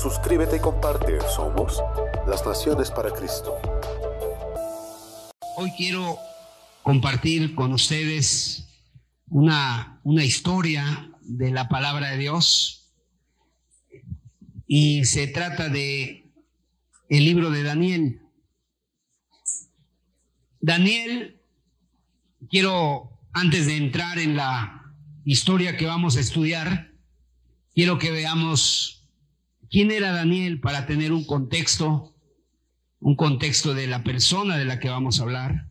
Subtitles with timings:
[0.00, 1.18] Suscríbete y comparte.
[1.34, 1.82] Somos
[2.28, 3.56] las Naciones para Cristo.
[5.56, 6.16] Hoy quiero
[6.84, 8.68] compartir con ustedes
[9.28, 12.94] una, una historia de la palabra de Dios
[14.68, 16.30] y se trata de
[17.08, 18.22] el libro de Daniel.
[20.60, 21.42] Daniel,
[22.48, 26.92] quiero antes de entrar en la historia que vamos a estudiar,
[27.74, 28.97] quiero que veamos
[29.70, 32.14] quién era Daniel para tener un contexto,
[33.00, 35.68] un contexto de la persona de la que vamos a hablar.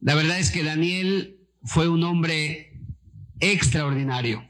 [0.00, 2.80] La verdad es que Daniel fue un hombre
[3.40, 4.48] extraordinario.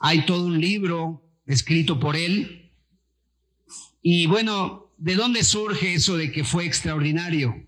[0.00, 2.72] Hay todo un libro escrito por él.
[4.02, 7.64] Y bueno, ¿de dónde surge eso de que fue extraordinario?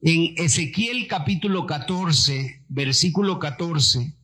[0.00, 4.14] En Ezequiel capítulo 14, versículo 14,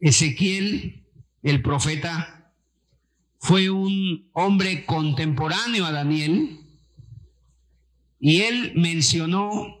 [0.00, 0.97] Ezequiel
[1.42, 2.52] el profeta,
[3.38, 6.60] fue un hombre contemporáneo a Daniel
[8.18, 9.78] y él mencionó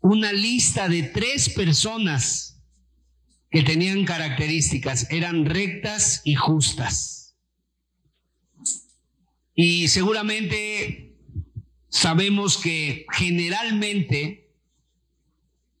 [0.00, 2.62] una lista de tres personas
[3.50, 7.36] que tenían características, eran rectas y justas.
[9.54, 11.16] Y seguramente
[11.88, 14.52] sabemos que generalmente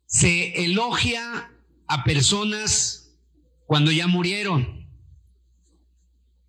[0.06, 1.52] se elogia
[1.88, 3.03] a personas
[3.74, 4.86] cuando ya murieron.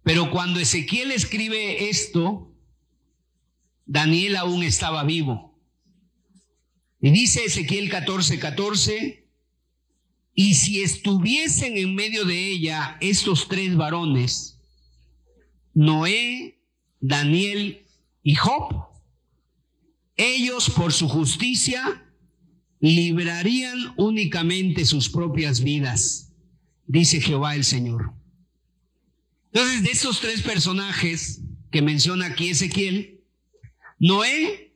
[0.03, 2.55] Pero cuando Ezequiel escribe esto,
[3.87, 5.59] Daniel aún estaba vivo.
[7.01, 9.27] Y dice Ezequiel 14, 14,
[10.35, 14.61] y si estuviesen en medio de ella estos tres varones,
[15.73, 16.61] Noé,
[16.99, 17.87] Daniel
[18.21, 18.85] y Job,
[20.15, 22.05] ellos por su justicia
[22.79, 26.24] librarían únicamente sus propias vidas
[26.87, 28.13] dice Jehová el Señor.
[29.53, 31.41] Entonces, de estos tres personajes
[31.71, 33.21] que menciona aquí Ezequiel,
[33.99, 34.73] Noé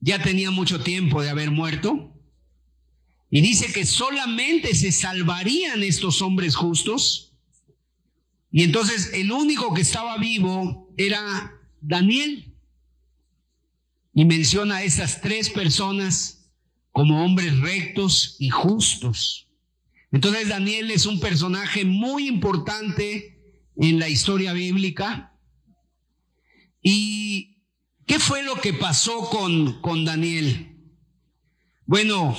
[0.00, 2.12] ya tenía mucho tiempo de haber muerto
[3.34, 7.32] y dice que solamente se salvarían estos hombres justos.
[8.50, 12.52] Y entonces el único que estaba vivo era Daniel.
[14.12, 16.50] Y menciona a estas tres personas
[16.90, 19.41] como hombres rectos y justos.
[20.12, 23.40] Entonces Daniel es un personaje muy importante
[23.76, 25.34] en la historia bíblica.
[26.82, 27.62] ¿Y
[28.06, 30.76] qué fue lo que pasó con, con Daniel?
[31.86, 32.36] Bueno,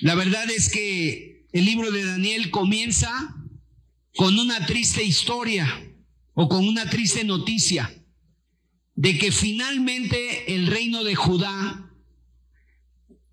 [0.00, 3.36] la verdad es que el libro de Daniel comienza
[4.16, 5.68] con una triste historia
[6.32, 7.92] o con una triste noticia
[8.94, 11.90] de que finalmente el reino de Judá,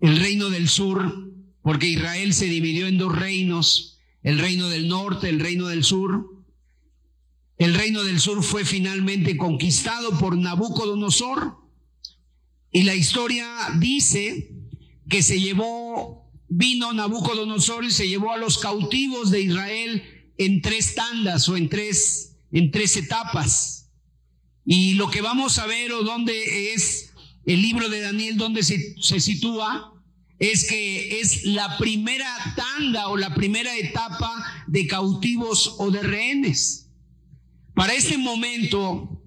[0.00, 1.29] el reino del sur,
[1.62, 6.44] porque Israel se dividió en dos reinos, el reino del norte, el reino del sur.
[7.58, 11.60] El reino del sur fue finalmente conquistado por Nabucodonosor
[12.72, 13.46] y la historia
[13.78, 14.52] dice
[15.08, 20.02] que se llevó, vino Nabucodonosor y se llevó a los cautivos de Israel
[20.38, 23.90] en tres tandas o en tres, en tres etapas.
[24.64, 27.12] Y lo que vamos a ver o dónde es
[27.44, 29.92] el libro de Daniel, donde se, se sitúa,
[30.40, 36.88] es que es la primera tanda o la primera etapa de cautivos o de rehenes.
[37.74, 39.22] Para este momento,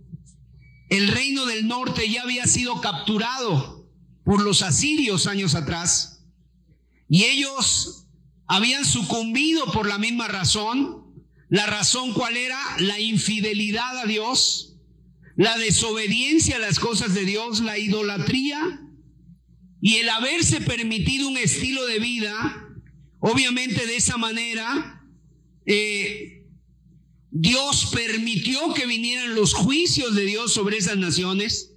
[0.89, 3.87] el reino del norte ya había sido capturado
[4.25, 6.25] por los asirios años atrás
[7.07, 8.07] y ellos
[8.47, 11.13] habían sucumbido por la misma razón.
[11.47, 12.59] La razón cuál era?
[12.79, 14.77] La infidelidad a Dios,
[15.35, 18.79] la desobediencia a las cosas de Dios, la idolatría
[19.85, 22.69] y el haberse permitido un estilo de vida,
[23.19, 25.05] obviamente de esa manera,
[25.65, 26.45] eh,
[27.31, 31.73] Dios permitió que vinieran los juicios de Dios sobre esas naciones.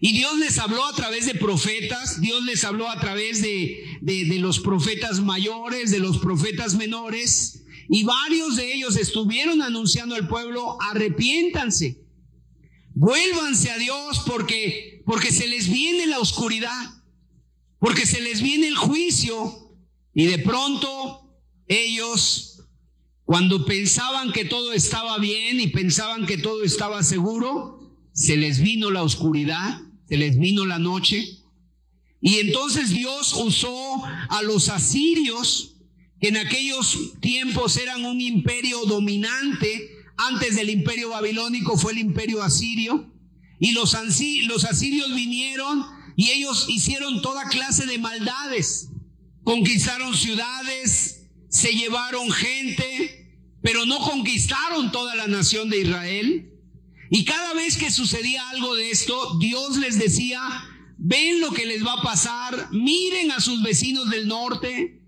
[0.00, 4.24] Y Dios les habló a través de profetas, Dios les habló a través de, de,
[4.24, 10.26] de, los profetas mayores, de los profetas menores, y varios de ellos estuvieron anunciando al
[10.26, 12.02] pueblo, arrepiéntanse,
[12.92, 16.96] vuélvanse a Dios porque, porque se les viene la oscuridad
[17.86, 19.70] porque se les viene el juicio
[20.12, 21.38] y de pronto
[21.68, 22.64] ellos
[23.22, 28.90] cuando pensaban que todo estaba bien y pensaban que todo estaba seguro, se les vino
[28.90, 31.38] la oscuridad, se les vino la noche.
[32.20, 35.76] Y entonces Dios usó a los asirios,
[36.20, 42.42] que en aquellos tiempos eran un imperio dominante, antes del imperio babilónico fue el imperio
[42.42, 43.12] asirio,
[43.60, 48.88] y los, asirios vinieron y ellos hicieron toda clase de maldades,
[49.44, 56.50] conquistaron ciudades, se llevaron gente, pero no conquistaron toda la nación de Israel.
[57.10, 60.40] Y cada vez que sucedía algo de esto, Dios les decía,
[60.96, 65.02] ven lo que les va a pasar, miren a sus vecinos del norte,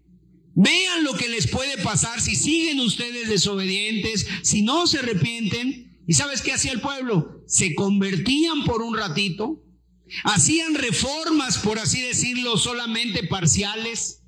[0.55, 6.03] vean lo que les puede pasar si siguen ustedes desobedientes, si no se arrepienten.
[6.07, 7.43] ¿Y sabes qué hacía el pueblo?
[7.47, 9.63] Se convertían por un ratito,
[10.25, 14.19] hacían reformas, por así decirlo, solamente parciales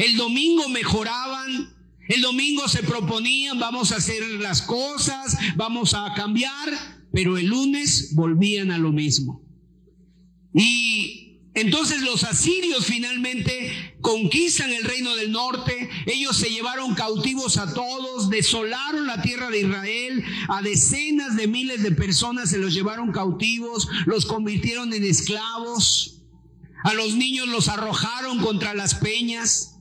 [0.00, 1.74] el domingo mejoraban,
[2.08, 6.70] el domingo se proponían, vamos a hacer las cosas, vamos a cambiar,
[7.12, 9.42] pero el lunes volvían a lo mismo.
[10.54, 11.19] Y
[11.54, 18.30] entonces los asirios finalmente conquistan el reino del norte, ellos se llevaron cautivos a todos,
[18.30, 23.88] desolaron la tierra de Israel, a decenas de miles de personas se los llevaron cautivos,
[24.06, 26.22] los convirtieron en esclavos,
[26.84, 29.76] a los niños los arrojaron contra las peñas.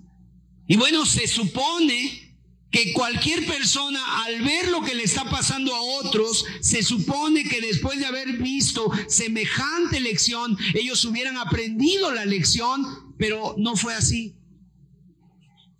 [0.67, 2.28] Y bueno, se supone
[2.71, 7.61] que cualquier persona al ver lo que le está pasando a otros, se supone que
[7.61, 12.85] después de haber visto semejante lección, ellos hubieran aprendido la lección,
[13.17, 14.35] pero no fue así.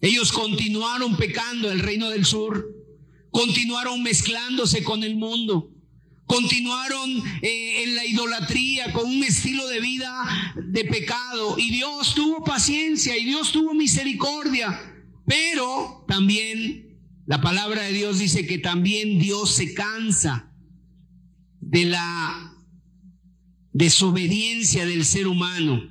[0.02, 2.66] Ellos continuaron pecando el reino del sur,
[3.32, 5.72] continuaron mezclándose con el mundo,
[6.26, 12.44] continuaron eh, en la idolatría con un estilo de vida de pecado y Dios tuvo
[12.44, 14.89] paciencia y Dios tuvo misericordia,
[15.30, 20.52] pero también la palabra de Dios dice que también Dios se cansa
[21.62, 22.56] de la
[23.72, 25.88] desobediencia del ser humano.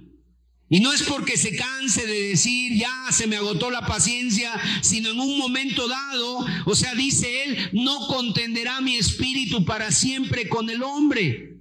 [0.68, 4.52] Y no es porque se canse de decir, ya se me agotó la paciencia,
[4.82, 10.48] sino en un momento dado, o sea, dice él, no contenderá mi espíritu para siempre
[10.48, 11.60] con el hombre.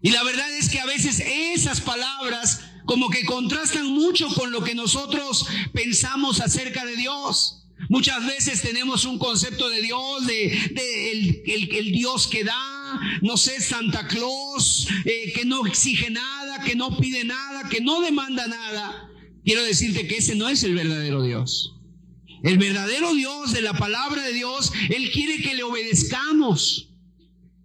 [0.00, 4.62] Y la verdad es que a veces esas palabras como que contrastan mucho con lo
[4.62, 7.62] que nosotros pensamos acerca de Dios.
[7.88, 14.06] Muchas veces tenemos un concepto de Dios, de, el, Dios que da, no sé, Santa
[14.06, 19.10] Claus, eh, que no exige nada, que no pide nada, que no demanda nada.
[19.44, 21.74] Quiero decirte que ese no es el verdadero Dios.
[22.44, 26.91] El verdadero Dios de la palabra de Dios, Él quiere que le obedezcamos.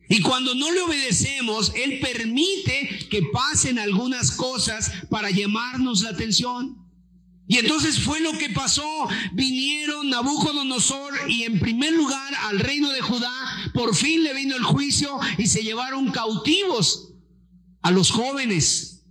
[0.09, 6.77] Y cuando no le obedecemos, Él permite que pasen algunas cosas para llamarnos la atención.
[7.47, 9.07] Y entonces fue lo que pasó.
[9.33, 13.31] Vinieron Nabucodonosor y en primer lugar al reino de Judá,
[13.73, 17.13] por fin le vino el juicio y se llevaron cautivos
[17.81, 19.05] a los jóvenes.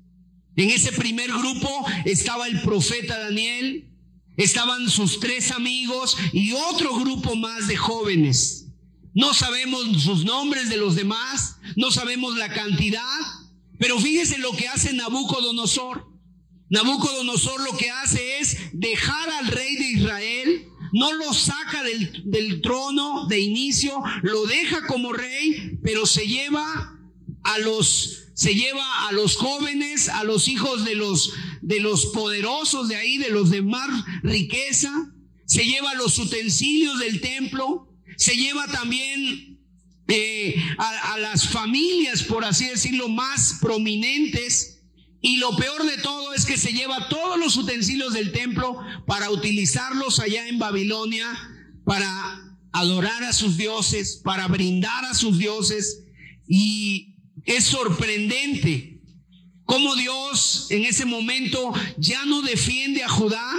[0.56, 3.90] En ese primer grupo estaba el profeta Daniel,
[4.38, 8.55] estaban sus tres amigos y otro grupo más de jóvenes.
[9.16, 13.02] No sabemos sus nombres de los demás, no sabemos la cantidad,
[13.78, 16.06] pero fíjese lo que hace Nabucodonosor.
[16.68, 23.26] Nabucodonosor lo que hace es dejar al rey de Israel, no lo saca del, trono
[23.26, 26.98] de inicio, lo deja como rey, pero se lleva
[27.42, 31.32] a los se lleva a los jóvenes, a los hijos de los
[31.62, 33.88] de los poderosos de ahí, de los de más
[34.22, 34.92] riqueza,
[35.46, 37.85] se lleva los utensilios del templo,
[38.16, 39.60] se lleva también
[40.08, 44.76] eh, a, a las familias, por así decirlo, más prominentes
[45.26, 49.28] y lo peor de todo es que se lleva todos los utensilios del templo para
[49.30, 51.26] utilizarlos allá en Babilonia,
[51.84, 56.04] para adorar a sus dioses, para brindar a sus dioses.
[56.46, 59.00] Y es sorprendente
[59.64, 63.50] cómo Dios en ese momento ya no defiende a Judá,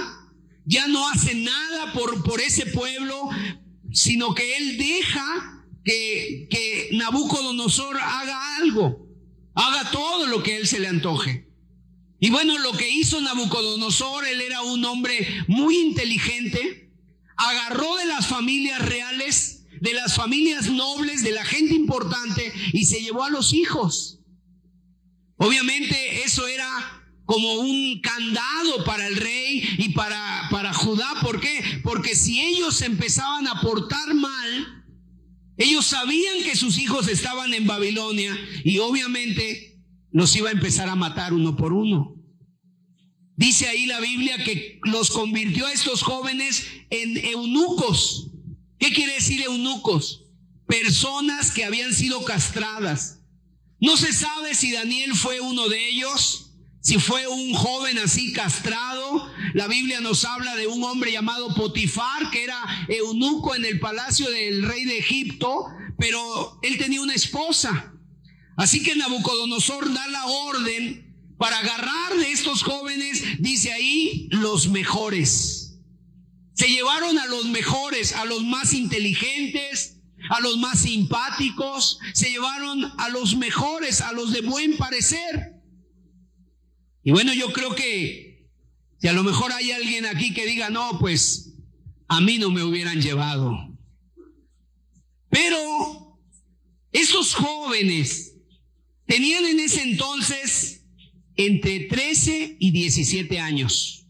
[0.64, 3.28] ya no hace nada por, por ese pueblo,
[3.98, 9.08] sino que Él deja que, que Nabucodonosor haga algo,
[9.54, 11.48] haga todo lo que Él se le antoje.
[12.20, 16.90] Y bueno, lo que hizo Nabucodonosor, él era un hombre muy inteligente,
[17.36, 23.02] agarró de las familias reales, de las familias nobles, de la gente importante y se
[23.02, 24.20] llevó a los hijos.
[25.36, 26.97] Obviamente eso era
[27.28, 31.06] como un candado para el rey y para, para Judá.
[31.20, 31.62] ¿Por qué?
[31.84, 34.86] Porque si ellos empezaban a portar mal,
[35.58, 39.78] ellos sabían que sus hijos estaban en Babilonia y obviamente
[40.10, 42.14] los iba a empezar a matar uno por uno.
[43.36, 48.30] Dice ahí la Biblia que los convirtió a estos jóvenes en eunucos.
[48.78, 50.24] ¿Qué quiere decir eunucos?
[50.66, 53.20] Personas que habían sido castradas.
[53.82, 56.47] No se sabe si Daniel fue uno de ellos,
[56.80, 59.30] si fue un joven así castrado.
[59.54, 64.30] La Biblia nos habla de un hombre llamado Potifar, que era eunuco en el palacio
[64.30, 65.66] del rey de Egipto,
[65.98, 67.92] pero él tenía una esposa.
[68.56, 71.08] Así que Nabucodonosor da la orden
[71.38, 75.78] para agarrar de estos jóvenes, dice ahí, los mejores.
[76.54, 79.98] Se llevaron a los mejores, a los más inteligentes,
[80.30, 85.57] a los más simpáticos, se llevaron a los mejores, a los de buen parecer.
[87.08, 88.46] Y bueno, yo creo que
[88.98, 91.54] si a lo mejor hay alguien aquí que diga, no, pues
[92.06, 93.56] a mí no me hubieran llevado.
[95.30, 96.20] Pero
[96.92, 98.34] esos jóvenes
[99.06, 100.84] tenían en ese entonces
[101.34, 104.06] entre 13 y 17 años.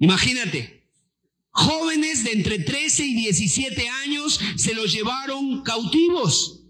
[0.00, 0.90] Imagínate,
[1.50, 6.64] jóvenes de entre 13 y 17 años se los llevaron cautivos.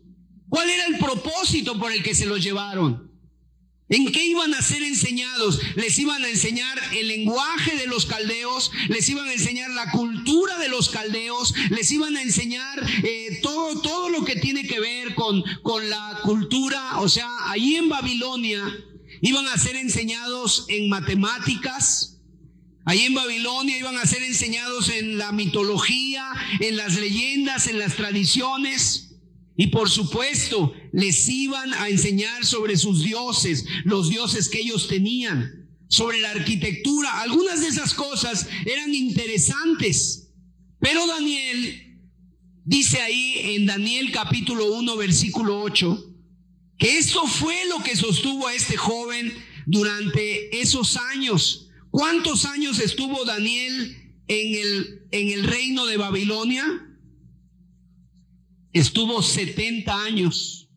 [0.51, 3.08] ¿Cuál era el propósito por el que se los llevaron?
[3.91, 5.61] ¿En qué iban a ser enseñados?
[5.75, 10.59] Les iban a enseñar el lenguaje de los caldeos, les iban a enseñar la cultura
[10.59, 15.15] de los caldeos, les iban a enseñar eh, todo, todo lo que tiene que ver
[15.15, 17.01] con, con la cultura.
[17.01, 18.63] O sea, allí en Babilonia
[19.23, 22.15] iban a ser enseñados en matemáticas,
[22.85, 26.27] Allí en Babilonia iban a ser enseñados en la mitología,
[26.59, 29.08] en las leyendas, en las tradiciones.
[29.61, 35.69] Y por supuesto, les iban a enseñar sobre sus dioses, los dioses que ellos tenían,
[35.89, 37.21] sobre la arquitectura.
[37.23, 40.31] Algunas de esas cosas eran interesantes.
[40.79, 41.99] Pero Daniel
[42.65, 46.15] dice ahí en Daniel capítulo 1, versículo 8,
[46.79, 49.35] que esto fue lo que sostuvo a este joven
[49.67, 51.69] durante esos años.
[51.91, 53.97] ¿Cuántos años estuvo Daniel
[54.29, 56.88] en el, en el reino de Babilonia?
[58.73, 60.69] Estuvo 70 años.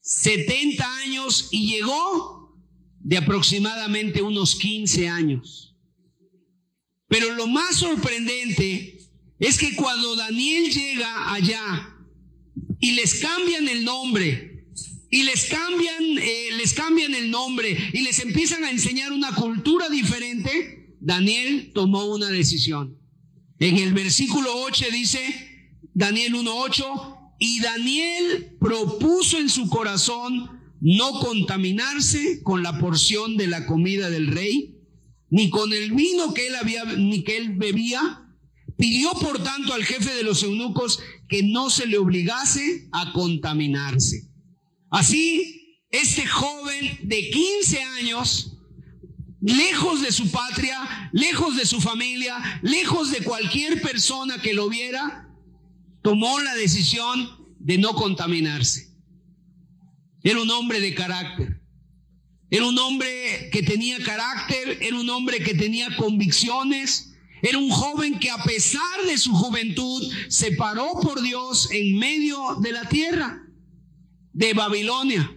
[0.00, 2.58] 70 años y llegó
[3.00, 5.76] de aproximadamente unos 15 años.
[7.08, 8.98] Pero lo más sorprendente
[9.38, 11.96] es que cuando Daniel llega allá
[12.80, 14.58] y les cambian el nombre,
[15.10, 19.88] y les cambian, eh, les cambian el nombre y les empiezan a enseñar una cultura
[19.88, 22.98] diferente, Daniel tomó una decisión.
[23.58, 25.47] En el versículo 8 dice,
[25.98, 30.48] Daniel 1.8, y Daniel propuso en su corazón
[30.80, 34.76] no contaminarse con la porción de la comida del rey,
[35.28, 38.24] ni con el vino que él había, ni que él bebía.
[38.76, 44.30] Pidió por tanto al jefe de los eunucos que no se le obligase a contaminarse.
[44.90, 48.56] Así, este joven de 15 años,
[49.40, 55.27] lejos de su patria, lejos de su familia, lejos de cualquier persona que lo viera,
[56.02, 58.94] tomó la decisión de no contaminarse.
[60.22, 61.60] Era un hombre de carácter.
[62.50, 67.12] Era un hombre que tenía carácter, era un hombre que tenía convicciones,
[67.42, 72.56] era un joven que a pesar de su juventud se paró por Dios en medio
[72.60, 73.42] de la tierra
[74.32, 75.36] de Babilonia.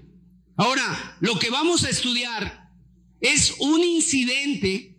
[0.55, 2.69] Ahora, lo que vamos a estudiar
[3.19, 4.97] es un incidente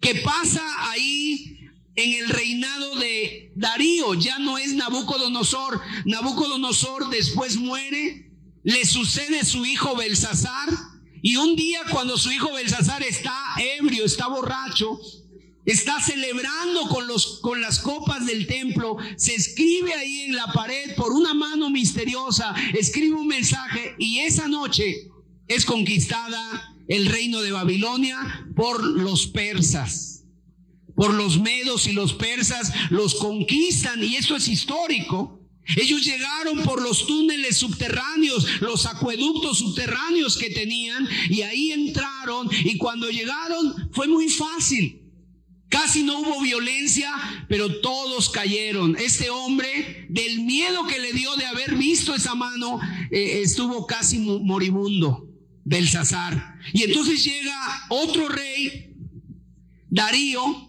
[0.00, 1.55] que pasa ahí
[1.96, 5.80] en el reinado de Darío, ya no es Nabucodonosor.
[6.04, 8.30] Nabucodonosor después muere,
[8.62, 10.68] le sucede su hijo Belsasar,
[11.22, 13.34] y un día cuando su hijo Belsasar está
[13.78, 15.00] ebrio, está borracho,
[15.64, 20.94] está celebrando con, los, con las copas del templo, se escribe ahí en la pared
[20.96, 25.08] por una mano misteriosa, escribe un mensaje y esa noche
[25.48, 30.15] es conquistada el reino de Babilonia por los persas
[30.96, 35.40] por los medos y los persas, los conquistan y esto es histórico.
[35.76, 42.78] Ellos llegaron por los túneles subterráneos, los acueductos subterráneos que tenían y ahí entraron y
[42.78, 45.02] cuando llegaron fue muy fácil.
[45.68, 47.10] Casi no hubo violencia,
[47.48, 48.96] pero todos cayeron.
[48.96, 52.78] Este hombre, del miedo que le dio de haber visto esa mano,
[53.10, 55.28] eh, estuvo casi moribundo,
[55.64, 56.60] Belsasar.
[56.72, 58.94] Y entonces llega otro rey,
[59.90, 60.66] Darío,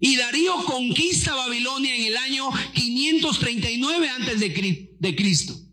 [0.00, 5.68] y Darío conquista Babilonia en el año 539 antes de Cristo.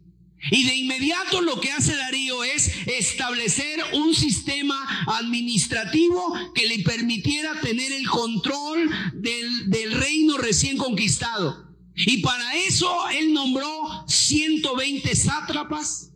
[0.52, 7.60] Y de inmediato lo que hace Darío es establecer un sistema administrativo que le permitiera
[7.62, 11.74] tener el control del, del reino recién conquistado.
[11.96, 16.12] Y para eso él nombró 120 sátrapas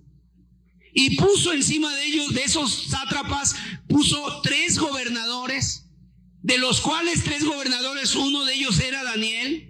[0.93, 3.55] y puso encima de ellos, de esos sátrapas,
[3.87, 5.88] puso tres gobernadores
[6.41, 9.65] de los cuales tres gobernadores, uno de ellos era Daniel.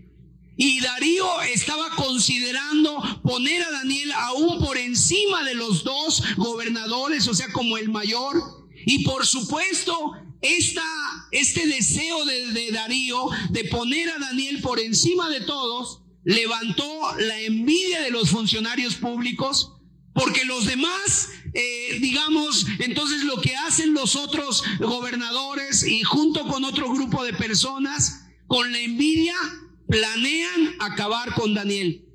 [0.56, 7.34] Y Darío estaba considerando poner a Daniel aún por encima de los dos gobernadores, o
[7.34, 8.68] sea, como el mayor.
[8.86, 10.84] Y por supuesto, esta,
[11.32, 16.86] este deseo de, de Darío de poner a Daniel por encima de todos levantó
[17.18, 19.74] la envidia de los funcionarios públicos,
[20.14, 26.64] porque los demás, eh, digamos, entonces lo que hacen los otros gobernadores y junto con
[26.64, 29.36] otro grupo de personas, con la envidia,
[29.88, 32.06] planean acabar con Daniel.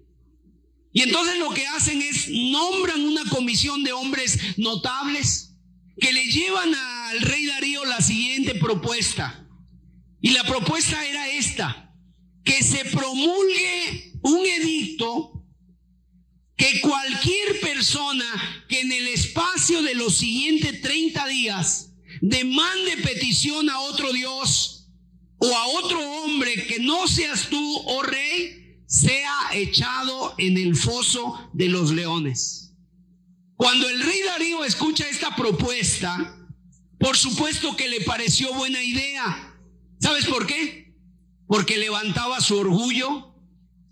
[0.93, 5.57] Y entonces lo que hacen es nombran una comisión de hombres notables
[5.99, 9.49] que le llevan al rey Darío la siguiente propuesta.
[10.21, 11.93] Y la propuesta era esta
[12.45, 15.34] que se promulgue un edicto
[16.56, 18.25] que cualquier persona
[18.68, 24.88] que en el espacio de los siguientes 30 días demande petición a otro Dios
[25.38, 31.50] o a otro hombre que no seas tú, oh rey, sea echado en el foso
[31.52, 32.73] de los leones.
[33.56, 36.38] Cuando el rey Darío escucha esta propuesta,
[36.99, 39.54] por supuesto que le pareció buena idea.
[40.00, 40.84] ¿Sabes por qué?
[41.46, 43.24] porque levantaba su orgullo,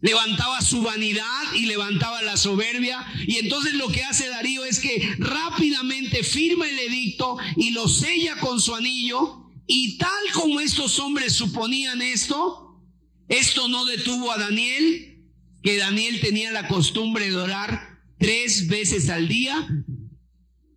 [0.03, 3.07] levantaba su vanidad y levantaba la soberbia.
[3.27, 8.37] Y entonces lo que hace Darío es que rápidamente firma el edicto y lo sella
[8.37, 9.51] con su anillo.
[9.67, 12.83] Y tal como estos hombres suponían esto,
[13.29, 15.25] esto no detuvo a Daniel,
[15.63, 19.69] que Daniel tenía la costumbre de orar tres veces al día,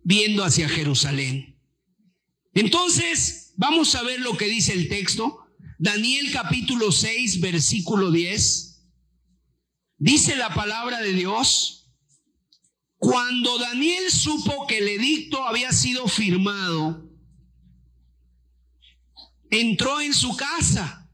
[0.04, 1.58] viendo hacia Jerusalén.
[2.54, 5.40] Entonces, vamos a ver lo que dice el texto.
[5.78, 8.65] Daniel capítulo 6, versículo 10.
[9.98, 11.90] Dice la palabra de Dios,
[12.98, 17.10] cuando Daniel supo que el edicto había sido firmado,
[19.50, 21.10] entró en su casa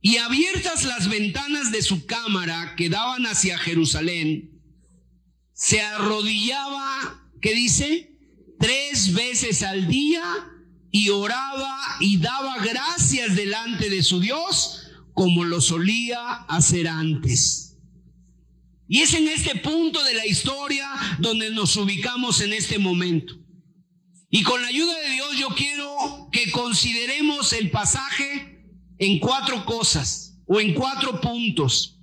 [0.00, 4.60] y abiertas las ventanas de su cámara que daban hacia Jerusalén,
[5.52, 8.18] se arrodillaba, ¿qué dice?
[8.58, 10.22] Tres veces al día
[10.90, 14.79] y oraba y daba gracias delante de su Dios
[15.14, 17.76] como lo solía hacer antes.
[18.88, 20.88] Y es en este punto de la historia
[21.20, 23.34] donde nos ubicamos en este momento.
[24.30, 28.66] Y con la ayuda de Dios yo quiero que consideremos el pasaje
[28.98, 32.00] en cuatro cosas o en cuatro puntos,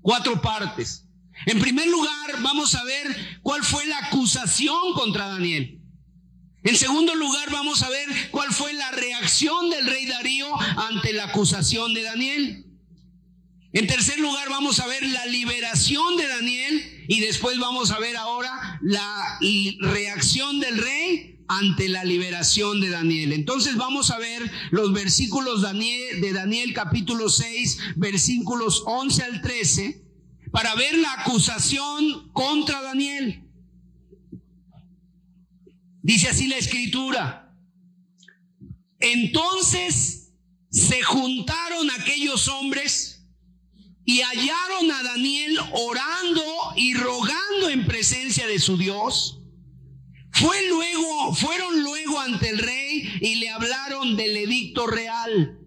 [0.00, 1.08] cuatro partes.
[1.46, 5.81] En primer lugar, vamos a ver cuál fue la acusación contra Daniel.
[6.64, 11.24] En segundo lugar, vamos a ver cuál fue la reacción del rey Darío ante la
[11.24, 12.66] acusación de Daniel.
[13.72, 18.16] En tercer lugar, vamos a ver la liberación de Daniel y después vamos a ver
[18.16, 19.38] ahora la
[19.80, 23.32] reacción del rey ante la liberación de Daniel.
[23.32, 30.04] Entonces vamos a ver los versículos de Daniel capítulo 6, versículos 11 al 13,
[30.52, 33.42] para ver la acusación contra Daniel.
[36.02, 37.56] Dice así la escritura.
[38.98, 40.32] Entonces
[40.70, 43.24] se juntaron aquellos hombres
[44.04, 46.42] y hallaron a Daniel orando
[46.76, 49.38] y rogando en presencia de su Dios.
[50.32, 55.58] Fue luego, fueron luego ante el rey y le hablaron del edicto real.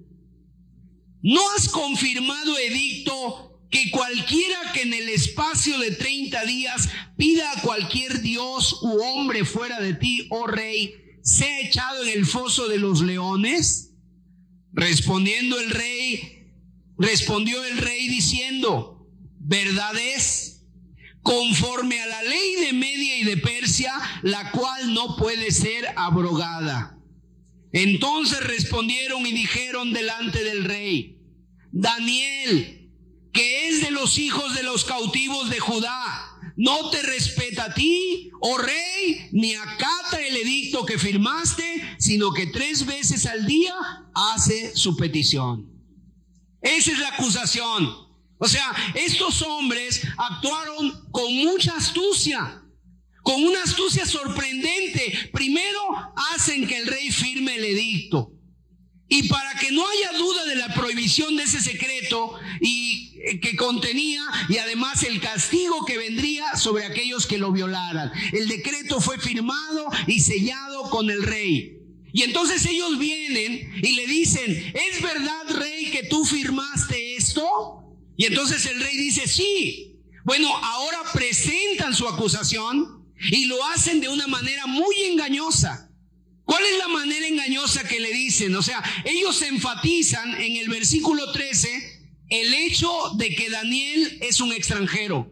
[1.22, 7.62] ¿No has confirmado edicto que cualquiera que en el espacio de 30 días pida a
[7.62, 12.78] cualquier dios u hombre fuera de ti, oh rey, sea echado en el foso de
[12.78, 13.94] los leones?
[14.74, 16.52] Respondiendo el rey,
[16.98, 19.08] respondió el rey diciendo,
[19.40, 20.64] verdad es,
[21.22, 27.00] conforme a la ley de Media y de Persia, la cual no puede ser abrogada.
[27.72, 31.20] Entonces respondieron y dijeron delante del rey,
[31.72, 32.85] Daniel,
[33.36, 38.32] que es de los hijos de los cautivos de Judá, no te respeta a ti,
[38.40, 43.76] oh rey, ni acata el edicto que firmaste, sino que tres veces al día
[44.14, 45.70] hace su petición.
[46.62, 47.94] Esa es la acusación.
[48.38, 52.64] O sea, estos hombres actuaron con mucha astucia,
[53.22, 55.30] con una astucia sorprendente.
[55.34, 55.80] Primero
[56.34, 58.32] hacen que el rey firme el edicto.
[59.08, 63.56] Y para que no haya duda de la prohibición de ese secreto y eh, que
[63.56, 68.12] contenía y además el castigo que vendría sobre aquellos que lo violaran.
[68.34, 71.80] El decreto fue firmado y sellado con el rey.
[72.14, 77.84] Y entonces ellos vienen y le dicen, ¿es verdad, rey, que tú firmaste esto?
[78.16, 79.98] Y entonces el rey dice, sí.
[80.24, 85.85] Bueno, ahora presentan su acusación y lo hacen de una manera muy engañosa.
[86.46, 88.56] ¿Cuál es la manera engañosa que le dicen?
[88.56, 91.96] O sea, ellos enfatizan en el versículo 13
[92.30, 95.32] el hecho de que Daniel es un extranjero.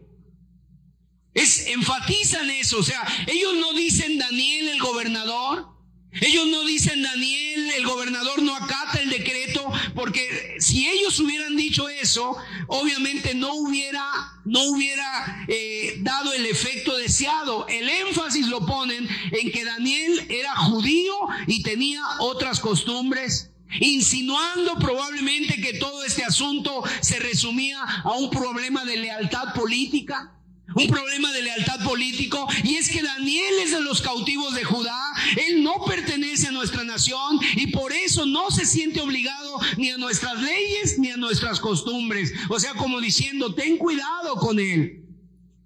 [1.32, 5.73] Es, enfatizan eso, o sea, ellos no dicen Daniel el gobernador,
[6.20, 11.88] ellos no dicen Daniel, el gobernador no acata el decreto, porque si ellos hubieran dicho
[11.88, 12.36] eso,
[12.68, 14.04] obviamente no hubiera,
[14.44, 17.66] no hubiera eh, dado el efecto deseado.
[17.68, 21.14] El énfasis lo ponen en que Daniel era judío
[21.48, 23.50] y tenía otras costumbres,
[23.80, 30.30] insinuando probablemente que todo este asunto se resumía a un problema de lealtad política
[30.74, 35.00] un problema de lealtad político y es que Daniel es de los cautivos de Judá,
[35.48, 39.98] él no pertenece a nuestra nación y por eso no se siente obligado ni a
[39.98, 42.32] nuestras leyes ni a nuestras costumbres.
[42.48, 45.04] O sea, como diciendo, ten cuidado con él.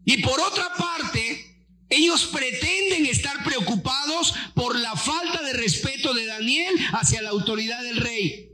[0.05, 1.49] Y por otra parte,
[1.91, 7.97] ellos pretenden estar preocupados por la falta de respeto de Daniel hacia la autoridad del
[7.97, 8.49] rey.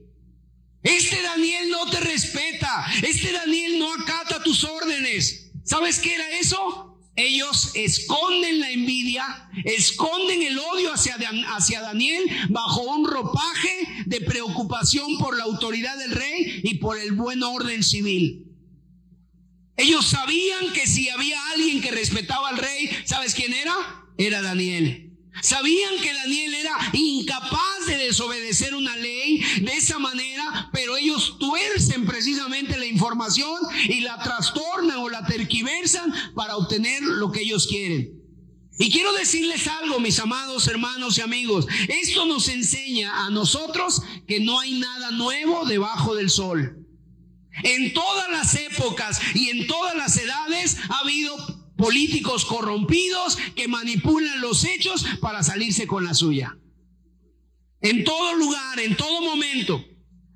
[0.83, 5.44] Este Daniel no te respeta, este Daniel no acata tus órdenes.
[5.65, 6.99] ¿Sabes qué era eso?
[7.17, 11.17] Ellos esconden la envidia, esconden el odio hacia,
[11.55, 17.13] hacia Daniel bajo un ropaje de preocupación por la autoridad del rey y por el
[17.13, 18.47] buen orden civil.
[19.77, 23.75] Ellos sabían que si había alguien que respetaba al rey, ¿sabes quién era?
[24.19, 25.14] Era Daniel.
[25.45, 32.07] Sabían que Daniel era incapaz de desobedecer una ley de esa manera, pero ellos tuercen
[32.07, 38.23] precisamente la información y la trastornan o la terquiversan para obtener lo que ellos quieren.
[38.79, 41.67] Y quiero decirles algo, mis amados hermanos y amigos.
[41.89, 46.87] Esto nos enseña a nosotros que no hay nada nuevo debajo del sol.
[47.65, 54.41] En todas las épocas y en todas las edades ha habido políticos corrompidos que manipulan
[54.41, 56.57] los hechos para salirse con la suya.
[57.81, 59.85] En todo lugar, en todo momento.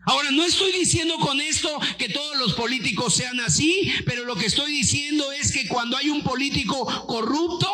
[0.04, 4.46] Ahora, no estoy diciendo con esto que todos los políticos sean así, pero lo que
[4.46, 7.68] estoy diciendo es que cuando hay un político corrupto,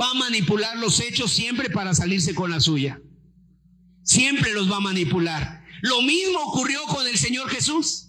[0.00, 3.00] va a manipular los hechos siempre para salirse con la suya.
[4.02, 5.64] Siempre los va a manipular.
[5.82, 8.07] Lo mismo ocurrió con el Señor Jesús.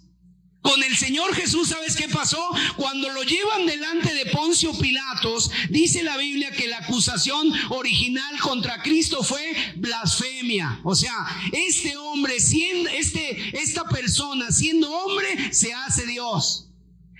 [0.62, 2.43] Con el Señor Jesús, ¿sabes qué pasó?
[2.76, 8.82] Cuando lo llevan delante de Poncio Pilatos, dice la Biblia que la acusación original contra
[8.82, 10.82] Cristo fue blasfemia.
[10.84, 11.13] O sea,
[11.54, 16.67] este hombre, siendo, este, esta persona, siendo hombre, se hace Dios.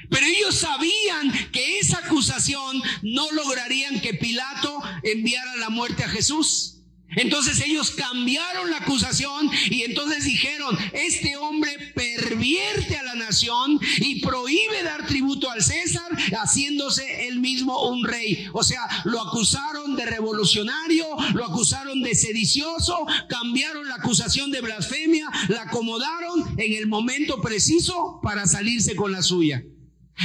[0.10, 6.78] Pero ellos sabían que esa acusación no lograrían que Pilato enviara la muerte a Jesús.
[7.15, 14.21] Entonces ellos cambiaron la acusación y entonces dijeron, este hombre pervierte a la nación y
[14.21, 18.47] prohíbe dar tributo al César, haciéndose él mismo un rey.
[18.53, 25.27] O sea, lo acusaron de revolucionario, lo acusaron de sedicioso, cambiaron la acusación de blasfemia,
[25.47, 29.63] la acomodaron en el momento preciso para salirse con la suya.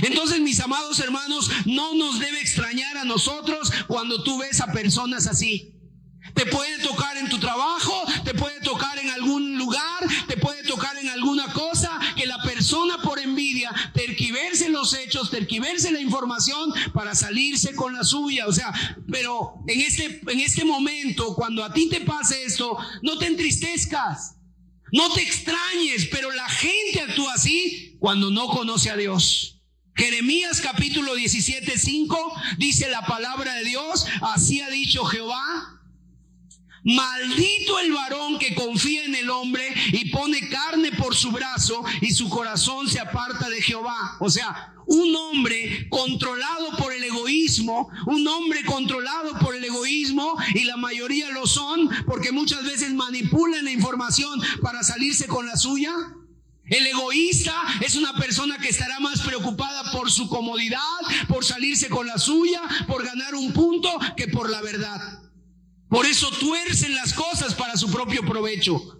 [0.02, 5.26] Entonces, mis amados hermanos, no nos debe extrañar a nosotros cuando tú ves a personas
[5.26, 5.73] así.
[6.34, 10.96] Te puede tocar en tu trabajo, te puede tocar en algún lugar, te puede tocar
[10.96, 17.14] en alguna cosa que la persona por envidia terquiverse los hechos, terquiverse la información para
[17.14, 18.46] salirse con la suya.
[18.46, 18.72] O sea,
[19.10, 24.36] pero en este, en este momento, cuando a ti te pase esto, no te entristezcas.
[24.92, 29.60] No te extrañes, pero la gente actúa así cuando no conoce a Dios.
[29.96, 35.80] Jeremías capítulo 17, 5 dice la palabra de Dios, así ha dicho Jehová,
[36.84, 42.12] Maldito el varón que confía en el hombre y pone carne por su brazo y
[42.12, 44.18] su corazón se aparta de Jehová.
[44.20, 50.64] O sea, un hombre controlado por el egoísmo, un hombre controlado por el egoísmo y
[50.64, 55.94] la mayoría lo son porque muchas veces manipulan la información para salirse con la suya.
[56.66, 60.80] El egoísta es una persona que estará más preocupada por su comodidad,
[61.28, 65.23] por salirse con la suya, por ganar un punto, que por la verdad.
[65.94, 68.98] Por eso tuercen las cosas para su propio provecho.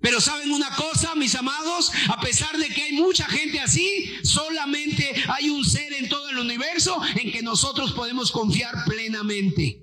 [0.00, 5.14] Pero saben una cosa, mis amados, a pesar de que hay mucha gente así, solamente
[5.28, 9.80] hay un ser en todo el universo en que nosotros podemos confiar plenamente.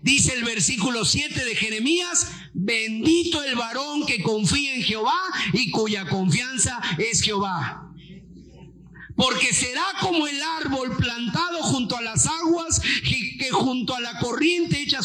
[0.00, 5.20] Dice el versículo 7 de Jeremías, bendito el varón que confía en Jehová
[5.52, 7.87] y cuya confianza es Jehová
[9.18, 14.80] porque será como el árbol plantado junto a las aguas, que, junto a la corriente
[14.80, 15.00] echa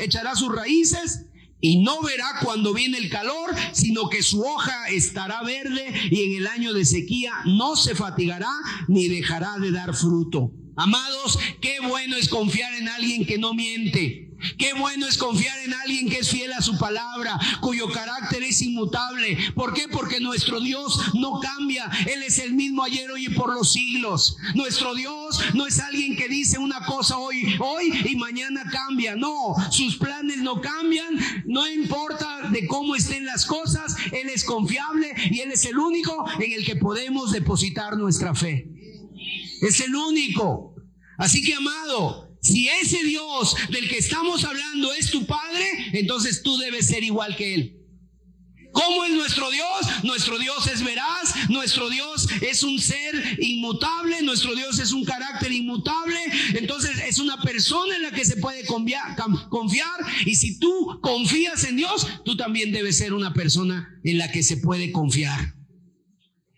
[0.00, 1.26] echará sus raíces
[1.60, 6.38] y no verá cuando viene el calor, sino que su hoja estará verde y en
[6.38, 8.50] el año de sequía no se fatigará
[8.88, 10.50] ni dejará de dar fruto.
[10.74, 14.27] Amados, qué bueno es confiar en alguien que no miente.
[14.56, 18.62] Qué bueno es confiar en alguien que es fiel a su palabra, cuyo carácter es
[18.62, 19.36] inmutable.
[19.54, 19.88] ¿Por qué?
[19.88, 21.90] Porque nuestro Dios no cambia.
[22.06, 24.36] Él es el mismo ayer, hoy y por los siglos.
[24.54, 29.16] Nuestro Dios no es alguien que dice una cosa hoy, hoy y mañana cambia.
[29.16, 31.18] No, sus planes no cambian.
[31.44, 33.96] No importa de cómo estén las cosas.
[34.12, 38.68] Él es confiable y Él es el único en el que podemos depositar nuestra fe.
[39.60, 40.74] Es el único.
[41.16, 46.56] Así que, amado, si ese Dios del que estamos hablando es tu Padre, entonces tú
[46.58, 47.74] debes ser igual que Él.
[48.72, 50.04] ¿Cómo es nuestro Dios?
[50.04, 55.52] Nuestro Dios es veraz, nuestro Dios es un ser inmutable, nuestro Dios es un carácter
[55.52, 56.18] inmutable,
[56.54, 59.16] entonces es una persona en la que se puede confiar,
[60.26, 64.42] y si tú confías en Dios, tú también debes ser una persona en la que
[64.42, 65.54] se puede confiar.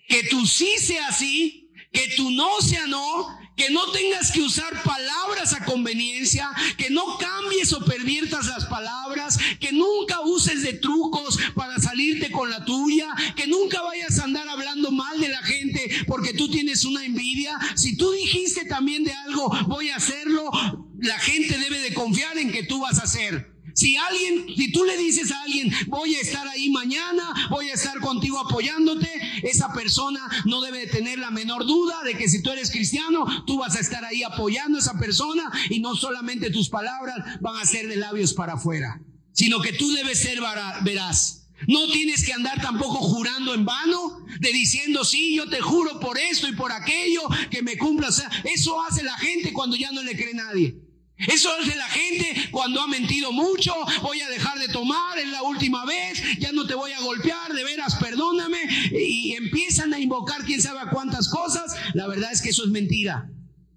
[0.09, 4.83] Que tú sí sea así, que tú no sea no, que no tengas que usar
[4.83, 11.39] palabras a conveniencia, que no cambies o perviertas las palabras, que nunca uses de trucos
[11.55, 15.91] para salirte con la tuya, que nunca vayas a andar hablando mal de la gente
[16.07, 17.59] porque tú tienes una envidia.
[17.75, 20.51] Si tú dijiste también de algo, voy a hacerlo,
[20.99, 23.60] la gente debe de confiar en que tú vas a hacer.
[23.81, 27.73] Si alguien, si tú le dices a alguien, voy a estar ahí mañana, voy a
[27.73, 29.09] estar contigo apoyándote,
[29.43, 33.57] esa persona no debe tener la menor duda de que si tú eres cristiano, tú
[33.57, 37.65] vas a estar ahí apoyando a esa persona y no solamente tus palabras van a
[37.65, 39.01] ser de labios para afuera,
[39.33, 40.41] sino que tú debes ser
[40.83, 41.49] veraz.
[41.67, 46.19] No tienes que andar tampoco jurando en vano, de diciendo, sí, yo te juro por
[46.19, 48.09] esto y por aquello, que me cumpla.
[48.45, 50.90] eso hace la gente cuando ya no le cree nadie.
[51.29, 55.29] Eso es de la gente cuando ha mentido mucho, voy a dejar de tomar, es
[55.29, 58.59] la última vez, ya no te voy a golpear, de veras, perdóname,
[58.93, 61.75] y empiezan a invocar quién sabe cuántas cosas.
[61.95, 63.29] La verdad es que eso es mentira.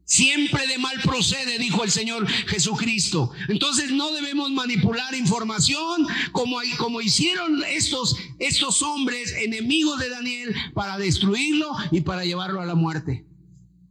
[0.05, 3.31] Siempre de mal procede, dijo el Señor Jesucristo.
[3.47, 10.97] Entonces no debemos manipular información como, como hicieron estos, estos hombres enemigos de Daniel para
[10.97, 13.25] destruirlo y para llevarlo a la muerte.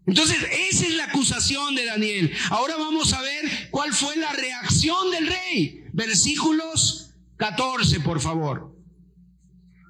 [0.07, 0.39] Entonces,
[0.71, 2.33] esa es la acusación de Daniel.
[2.51, 5.85] Ahora vamos a ver cuál fue la reacción del rey.
[5.93, 8.77] Versículos 14, por favor.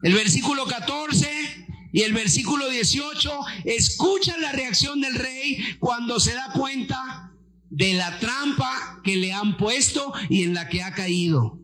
[0.02, 1.28] El versículo 14
[1.92, 3.30] y el versículo 18
[3.64, 7.32] escucha la reacción del rey cuando se da cuenta
[7.70, 11.58] de la trampa que le han puesto y en la que ha caído.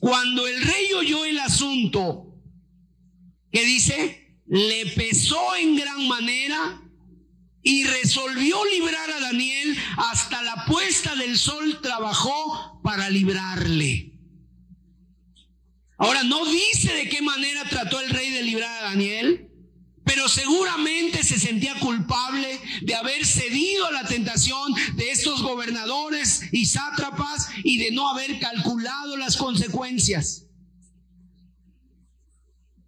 [0.00, 2.34] Cuando el rey oyó el asunto,
[3.50, 4.36] ¿qué dice?
[4.46, 6.81] Le pesó en gran manera
[7.62, 14.12] y resolvió librar a Daniel hasta la puesta del sol trabajó para librarle.
[15.98, 19.48] Ahora no dice de qué manera trató el rey de librar a Daniel,
[20.04, 26.66] pero seguramente se sentía culpable de haber cedido a la tentación de estos gobernadores y
[26.66, 30.46] sátrapas y de no haber calculado las consecuencias.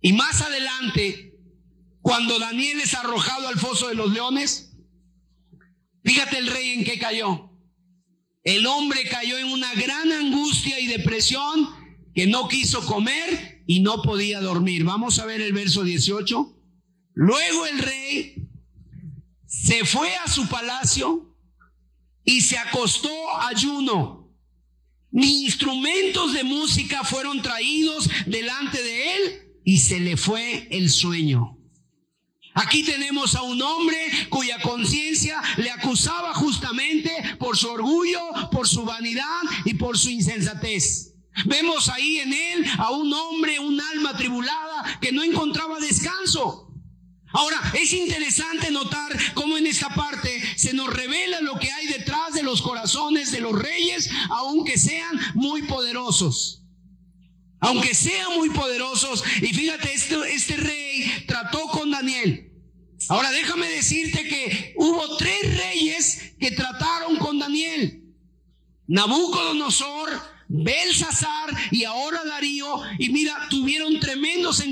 [0.01, 1.34] Y más adelante
[2.05, 4.77] cuando Daniel es arrojado al foso de los leones,
[6.05, 7.51] fíjate el rey en qué cayó.
[8.43, 11.67] El hombre cayó en una gran angustia y depresión
[12.15, 14.85] que no quiso comer y no podía dormir.
[14.85, 16.55] Vamos a ver el verso 18.
[17.15, 18.51] Luego el rey
[19.47, 21.35] se fue a su palacio
[22.23, 23.09] y se acostó
[23.49, 24.31] ayuno.
[25.11, 31.64] Ni instrumentos de música fueron traídos delante de él y se le fue el sueño.
[32.55, 33.97] Aquí tenemos a un hombre
[34.31, 38.21] cuya conciencia le acusaba justamente por su orgullo,
[38.53, 41.15] por su vanidad y por su insensatez.
[41.47, 46.71] Vemos ahí en él a un hombre, un alma tribulada que no encontraba descanso.
[47.33, 52.33] Ahora, es interesante notar cómo en esta parte se nos revela lo que hay detrás
[52.35, 56.63] de los corazones de los reyes, aunque sean muy poderosos.
[57.59, 59.25] Aunque sean muy poderosos.
[59.43, 61.64] Y fíjate, este, este rey trató
[62.05, 62.51] Daniel.
[63.09, 68.03] Ahora déjame decirte que hubo tres reyes que trataron con Daniel.
[68.87, 70.11] Nabucodonosor,
[70.49, 72.83] Belsasar y ahora Darío.
[72.99, 74.63] Y mira, tuvieron tremendos,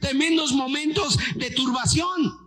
[0.00, 2.38] tremendos momentos de turbación.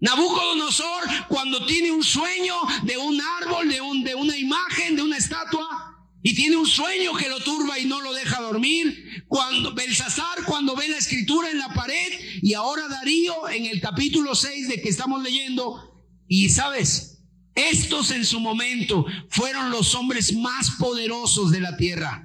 [0.00, 5.16] Nabucodonosor, cuando tiene un sueño de un árbol, de, un, de una imagen, de una
[5.16, 5.87] estatua,
[6.22, 9.24] y tiene un sueño que lo turba y no lo deja dormir.
[9.28, 14.34] Cuando Belsasar, cuando ve la escritura en la pared, y ahora Darío en el capítulo
[14.34, 15.94] 6 de que estamos leyendo,
[16.26, 17.18] y sabes,
[17.54, 22.24] estos en su momento fueron los hombres más poderosos de la tierra.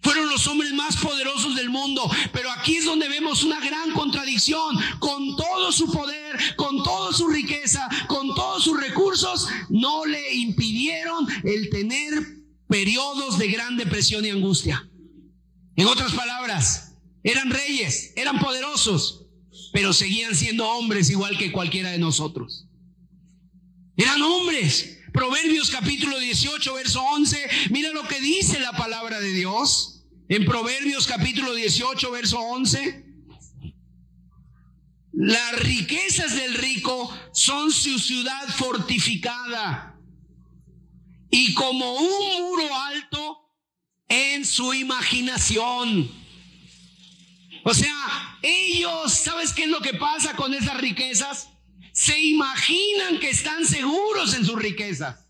[0.00, 2.08] Fueron los hombres más poderosos del mundo.
[2.32, 4.76] Pero aquí es donde vemos una gran contradicción.
[5.00, 11.26] Con todo su poder, con toda su riqueza, con todos sus recursos, no le impidieron
[11.42, 12.37] el tener
[12.68, 14.88] periodos de gran depresión y angustia.
[15.76, 19.26] En otras palabras, eran reyes, eran poderosos,
[19.72, 22.66] pero seguían siendo hombres igual que cualquiera de nosotros.
[23.96, 24.94] Eran hombres.
[25.12, 27.48] Proverbios capítulo 18, verso 11.
[27.70, 30.04] Mira lo que dice la palabra de Dios.
[30.28, 33.04] En Proverbios capítulo 18, verso 11.
[35.12, 39.97] Las riquezas del rico son su ciudad fortificada
[41.30, 43.38] y como un muro alto
[44.08, 46.10] en su imaginación.
[47.64, 51.48] O sea, ellos, ¿sabes qué es lo que pasa con esas riquezas?
[51.92, 55.28] Se imaginan que están seguros en sus riquezas.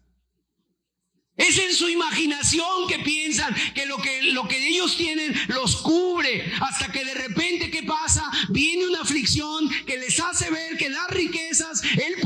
[1.36, 6.52] Es en su imaginación que piensan que lo que lo que ellos tienen los cubre
[6.60, 8.28] hasta que de repente qué pasa?
[8.48, 12.17] Viene una aflicción que les hace ver que las riquezas, el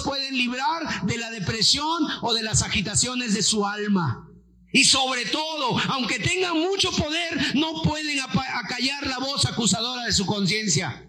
[0.00, 4.28] pueden librar de la depresión o de las agitaciones de su alma.
[4.72, 10.26] Y sobre todo, aunque tengan mucho poder, no pueden acallar la voz acusadora de su
[10.26, 11.02] conciencia.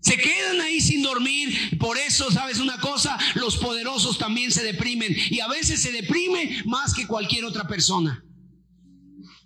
[0.00, 1.78] Se quedan ahí sin dormir.
[1.78, 3.18] Por eso, ¿sabes una cosa?
[3.34, 5.14] Los poderosos también se deprimen.
[5.30, 8.22] Y a veces se deprime más que cualquier otra persona.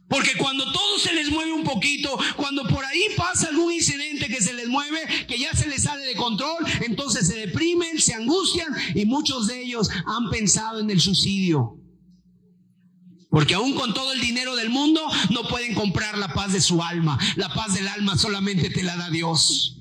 [0.09, 4.41] Porque cuando todo se les mueve un poquito, cuando por ahí pasa algún incidente que
[4.41, 8.75] se les mueve, que ya se les sale de control, entonces se deprimen, se angustian
[8.95, 11.75] y muchos de ellos han pensado en el suicidio.
[13.31, 16.83] Porque aún con todo el dinero del mundo no pueden comprar la paz de su
[16.83, 17.19] alma.
[17.37, 19.79] La paz del alma solamente te la da Dios.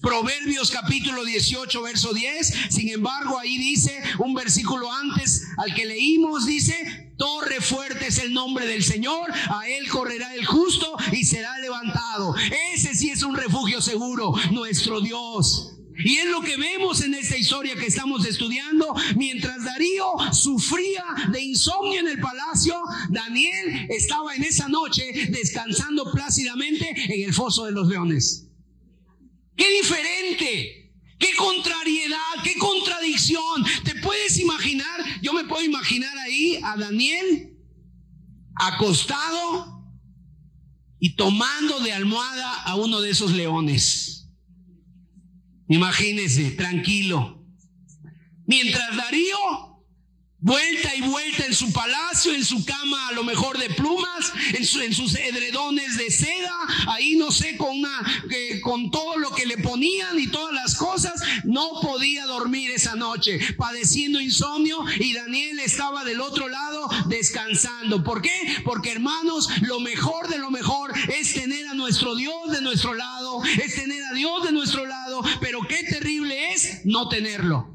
[0.00, 2.54] Proverbios capítulo 18, verso 10.
[2.70, 8.32] Sin embargo, ahí dice un versículo antes al que leímos, dice, torre fuerte es el
[8.32, 12.34] nombre del Señor, a él correrá el justo y será levantado.
[12.74, 15.70] Ese sí es un refugio seguro, nuestro Dios.
[15.96, 18.94] Y es lo que vemos en esta historia que estamos estudiando.
[19.16, 22.74] Mientras Darío sufría de insomnio en el palacio,
[23.10, 28.48] Daniel estaba en esa noche descansando plácidamente en el foso de los leones.
[29.56, 30.83] Qué diferente,
[31.18, 33.64] qué contrariedad, qué contradicción.
[33.84, 35.00] ¿Te puedes imaginar?
[35.22, 37.50] Yo me puedo imaginar ahí a Daniel
[38.56, 39.84] acostado
[40.98, 44.30] y tomando de almohada a uno de esos leones.
[45.68, 47.44] Imagínese, tranquilo.
[48.46, 49.73] Mientras Darío
[50.44, 54.92] vuelta y vuelta en su palacio, en su cama a lo mejor de plumas, en,
[54.92, 56.54] sus edredones de seda,
[56.86, 58.22] ahí no sé, con, una,
[58.62, 63.40] con todo lo que le ponían y todas las cosas, no podía dormir esa noche,
[63.56, 68.04] padeciendo insomnio y Daniel estaba del otro lado descansando.
[68.04, 68.38] ¿Por qué?
[68.64, 73.42] Porque hermanos, lo mejor de lo mejor es tener a nuestro Dios de nuestro lado,
[73.44, 77.73] es tener a Dios de nuestro lado, pero qué terrible es no tenerlo.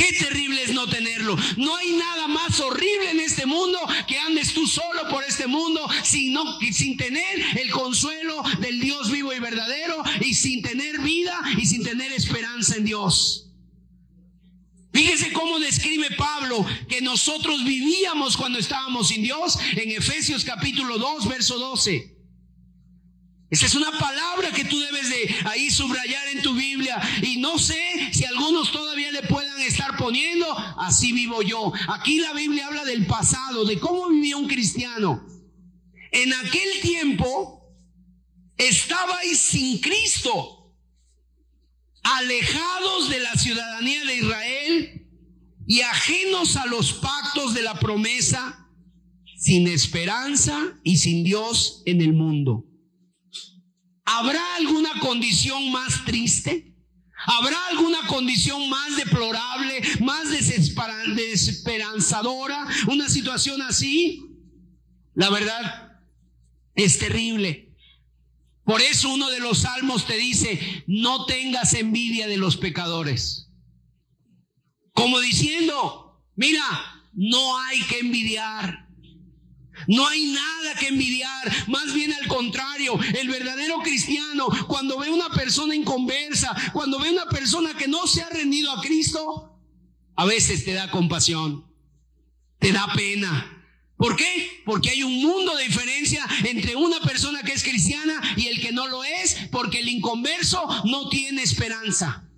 [0.00, 1.36] Qué terrible es no tenerlo.
[1.58, 5.86] No hay nada más horrible en este mundo que andes tú solo por este mundo
[6.04, 6.34] sin,
[6.72, 11.82] sin tener el consuelo del Dios vivo y verdadero y sin tener vida y sin
[11.82, 13.50] tener esperanza en Dios.
[14.90, 21.28] Fíjese cómo describe Pablo que nosotros vivíamos cuando estábamos sin Dios en Efesios capítulo 2,
[21.28, 22.16] verso 12.
[23.50, 27.00] Esa es una palabra que tú debes de ahí subrayar en tu Biblia.
[27.20, 29.22] Y no sé si algunos todavía le
[29.66, 30.46] estar poniendo,
[30.78, 31.72] así vivo yo.
[31.88, 35.26] Aquí la Biblia habla del pasado, de cómo vivía un cristiano.
[36.12, 37.60] En aquel tiempo
[38.56, 40.74] estabais sin Cristo,
[42.02, 45.06] alejados de la ciudadanía de Israel
[45.66, 48.68] y ajenos a los pactos de la promesa,
[49.38, 52.66] sin esperanza y sin Dios en el mundo.
[54.04, 56.69] ¿Habrá alguna condición más triste?
[57.26, 62.66] ¿Habrá alguna condición más deplorable, más desesperanzadora?
[62.86, 64.26] Una situación así.
[65.14, 65.98] La verdad
[66.74, 67.74] es terrible.
[68.64, 73.48] Por eso uno de los salmos te dice, no tengas envidia de los pecadores.
[74.92, 76.62] Como diciendo, mira,
[77.12, 78.88] no hay que envidiar.
[79.86, 85.30] No hay nada que envidiar, más bien al contrario, el verdadero cristiano cuando ve una
[85.30, 89.58] persona inconversa, cuando ve una persona que no se ha rendido a Cristo,
[90.16, 91.64] a veces te da compasión,
[92.58, 93.56] te da pena.
[93.96, 94.62] ¿Por qué?
[94.64, 98.72] Porque hay un mundo de diferencia entre una persona que es cristiana y el que
[98.72, 102.29] no lo es, porque el inconverso no tiene esperanza.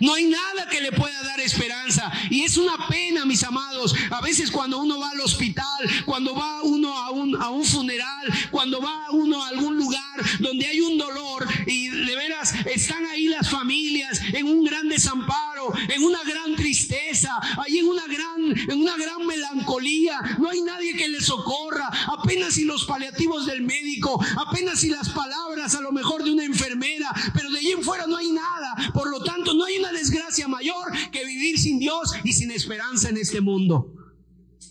[0.00, 2.12] No hay nada que le pueda dar esperanza.
[2.30, 3.94] Y es una pena, mis amados.
[4.10, 8.26] A veces cuando uno va al hospital, cuando va uno a un, a un funeral,
[8.50, 13.28] cuando va uno a algún lugar donde hay un dolor y de veras están ahí
[13.28, 15.55] las familias en un gran desamparo
[15.88, 17.30] en una gran tristeza,
[17.64, 20.20] ahí en una gran, en una gran melancolía.
[20.38, 21.88] No hay nadie que le socorra,
[22.18, 26.44] apenas si los paliativos del médico, apenas si las palabras a lo mejor de una
[26.44, 28.92] enfermera, pero de allí en fuera no hay nada.
[28.92, 33.08] Por lo tanto, no hay una desgracia mayor que vivir sin Dios y sin esperanza
[33.08, 33.92] en este mundo.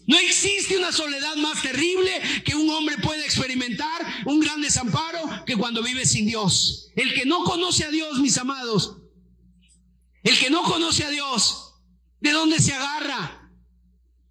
[0.08, 2.12] No existe una soledad más terrible
[2.44, 6.90] que un hombre puede experimentar, un gran desamparo, que cuando vive sin Dios.
[6.96, 8.98] El que no conoce a Dios, mis amados,
[10.26, 11.76] el que no conoce a Dios,
[12.20, 13.52] ¿de dónde se agarra?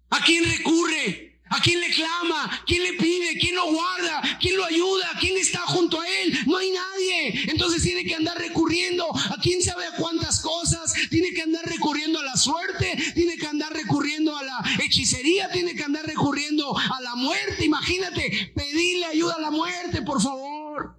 [0.09, 1.41] ¿A quién recurre?
[1.49, 2.63] ¿A quién le clama?
[2.65, 3.37] ¿Quién le pide?
[3.39, 4.21] ¿Quién lo guarda?
[4.41, 5.11] ¿Quién lo ayuda?
[5.19, 6.37] ¿Quién está junto a él?
[6.47, 7.49] No hay nadie.
[7.49, 10.93] Entonces tiene que andar recurriendo a quién sabe a cuántas cosas.
[11.09, 12.97] Tiene que andar recurriendo a la suerte.
[13.13, 15.49] Tiene que andar recurriendo a la hechicería.
[15.51, 17.63] Tiene que andar recurriendo a la muerte.
[17.63, 20.97] Imagínate, pedirle ayuda a la muerte, por favor.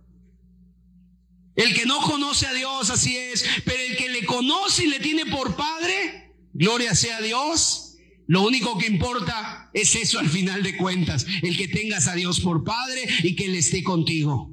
[1.57, 3.45] El que no conoce a Dios, así es.
[3.65, 7.87] Pero el que le conoce y le tiene por padre, gloria sea a Dios
[8.29, 12.41] lo único que importa es eso al final de cuentas, el que tengas a Dios
[12.41, 14.53] por Padre y que Él esté contigo.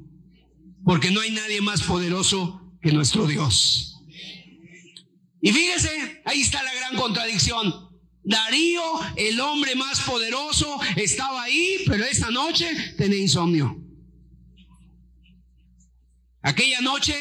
[0.84, 4.00] Porque no hay nadie más poderoso que nuestro Dios.
[5.40, 7.90] Y fíjese, ahí está la gran contradicción.
[8.22, 8.82] Darío,
[9.16, 13.83] el hombre más poderoso, estaba ahí, pero esta noche tenía insomnio.
[16.44, 17.14] Aquella noche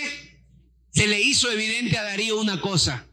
[0.91, 3.07] se le hizo evidente a Darío una cosa.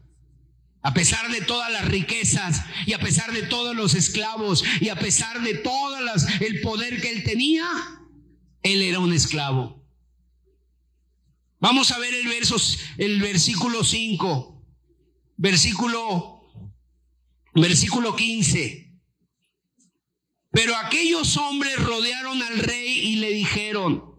[0.83, 4.99] A pesar de todas las riquezas y a pesar de todos los esclavos y a
[4.99, 5.95] pesar de todo
[6.41, 7.65] el poder que él tenía,
[8.61, 9.87] él era un esclavo.
[11.61, 12.57] Vamos a ver el, verso,
[12.97, 14.65] el versículo 5,
[15.37, 16.41] versículo,
[17.55, 18.99] versículo 15.
[20.51, 24.10] Pero aquellos hombres rodearon al rey y le dijeron,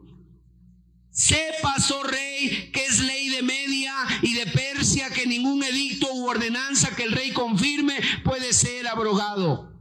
[1.13, 6.27] Sepas, oh rey, que es ley de Media y de Persia que ningún edicto u
[6.27, 9.79] ordenanza que el rey confirme puede ser abrogado.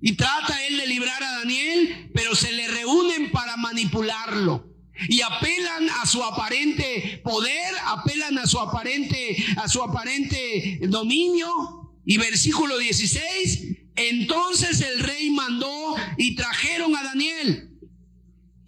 [0.00, 4.66] Y trata él de librar a Daniel, pero se le reúnen para manipularlo.
[5.08, 11.94] Y apelan a su aparente poder, apelan a su aparente, a su aparente dominio.
[12.04, 17.69] Y versículo 16, entonces el rey mandó y trajeron a Daniel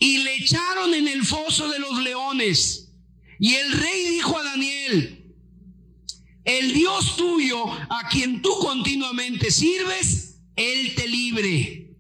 [0.02, 2.92] y le echaron en el foso de los leones.
[3.38, 5.32] Y el rey dijo a Daniel,
[6.44, 11.94] el Dios tuyo a quien tú continuamente sirves, Él te libre.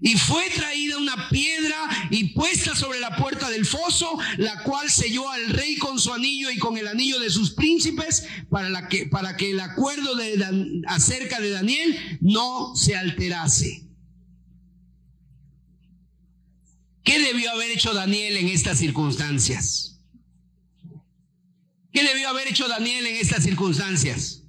[0.00, 5.30] Y fue traída una piedra y puesta sobre la puerta del foso, la cual selló
[5.30, 9.36] al rey con su anillo y con el anillo de sus príncipes, para, que, para
[9.36, 13.87] que el acuerdo de, acerca de Daniel no se alterase.
[17.08, 19.98] ¿Qué debió haber hecho Daniel en estas circunstancias?
[21.90, 24.42] ¿Qué debió haber hecho Daniel en estas circunstancias?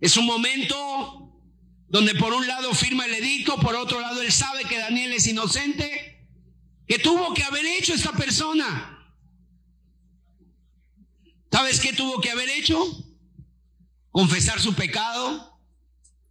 [0.00, 1.32] Es un momento
[1.88, 5.26] donde por un lado firma el edicto, por otro lado él sabe que Daniel es
[5.26, 6.28] inocente.
[6.86, 9.16] ¿Qué tuvo que haber hecho esta persona?
[11.50, 12.78] ¿Sabes qué tuvo que haber hecho?
[14.10, 15.51] Confesar su pecado,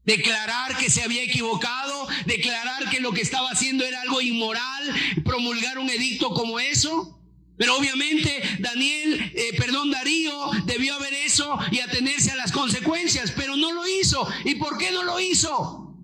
[0.05, 5.77] declarar que se había equivocado, declarar que lo que estaba haciendo era algo inmoral, promulgar
[5.79, 7.17] un edicto como eso.
[7.57, 13.55] Pero obviamente Daniel, eh, perdón, Darío debió haber eso y atenerse a las consecuencias, pero
[13.55, 14.27] no lo hizo.
[14.45, 15.95] ¿Y por qué no lo hizo?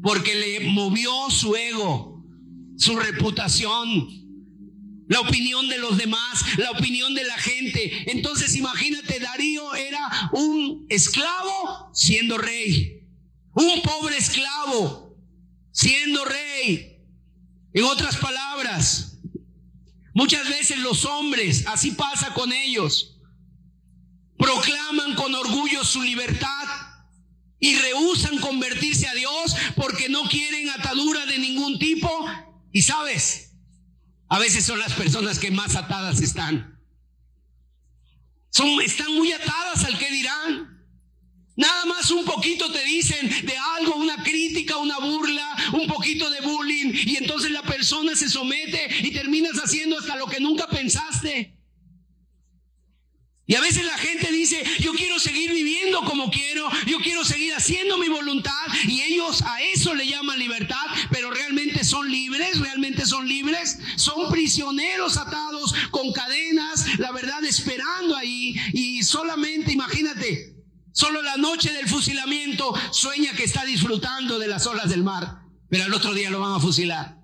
[0.00, 2.22] Porque le movió su ego,
[2.76, 4.08] su reputación,
[5.08, 8.10] la opinión de los demás, la opinión de la gente.
[8.12, 13.05] Entonces imagínate, Darío era un esclavo siendo rey.
[13.56, 15.16] Un pobre esclavo
[15.72, 17.02] siendo rey.
[17.72, 19.18] En otras palabras,
[20.14, 23.18] muchas veces los hombres, así pasa con ellos,
[24.38, 26.68] proclaman con orgullo su libertad
[27.58, 32.26] y rehusan convertirse a Dios porque no quieren atadura de ningún tipo.
[32.72, 33.54] Y sabes,
[34.28, 36.78] a veces son las personas que más atadas están.
[38.50, 40.55] Son, están muy atadas al que dirán.
[41.56, 46.42] Nada más un poquito te dicen de algo, una crítica, una burla, un poquito de
[46.42, 51.56] bullying y entonces la persona se somete y terminas haciendo hasta lo que nunca pensaste.
[53.48, 57.54] Y a veces la gente dice, yo quiero seguir viviendo como quiero, yo quiero seguir
[57.54, 63.06] haciendo mi voluntad y ellos a eso le llaman libertad, pero realmente son libres, realmente
[63.06, 70.55] son libres, son prisioneros atados con cadenas, la verdad esperando ahí y solamente imagínate,
[70.96, 75.84] Solo la noche del fusilamiento sueña que está disfrutando de las olas del mar, pero
[75.84, 77.18] al otro día lo van a fusilar.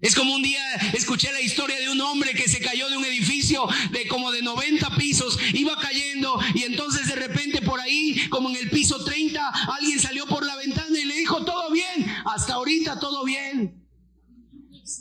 [0.00, 0.60] Es como un día
[0.94, 4.42] escuché la historia de un hombre que se cayó de un edificio de como de
[4.42, 9.48] 90 pisos, iba cayendo y entonces de repente por ahí, como en el piso 30,
[9.76, 13.83] alguien salió por la ventana y le dijo, todo bien, hasta ahorita todo bien.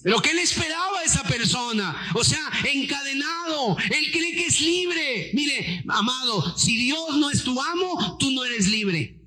[0.03, 5.31] Lo que él esperaba a esa persona, o sea, encadenado, él cree que es libre.
[5.33, 9.19] Mire, amado, si Dios no es tu amo, tú no eres libre.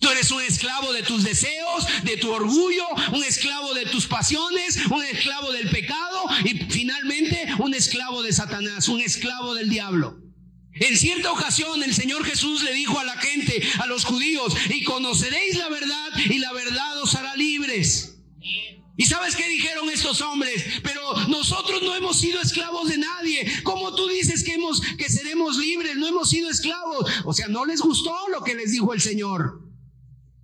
[0.00, 4.78] Tú eres un esclavo de tus deseos, de tu orgullo, un esclavo de tus pasiones,
[4.90, 10.18] un esclavo del pecado y finalmente un esclavo de Satanás, un esclavo del diablo.
[10.72, 14.84] En cierta ocasión el Señor Jesús le dijo a la gente, a los judíos, y
[14.84, 18.09] conoceréis la verdad y la verdad os hará libres.
[19.00, 20.62] ¿Y sabes qué dijeron estos hombres?
[20.82, 23.50] Pero nosotros no hemos sido esclavos de nadie.
[23.62, 25.96] ¿Cómo tú dices que, hemos, que seremos libres?
[25.96, 27.10] No hemos sido esclavos.
[27.24, 29.69] O sea, no les gustó lo que les dijo el Señor.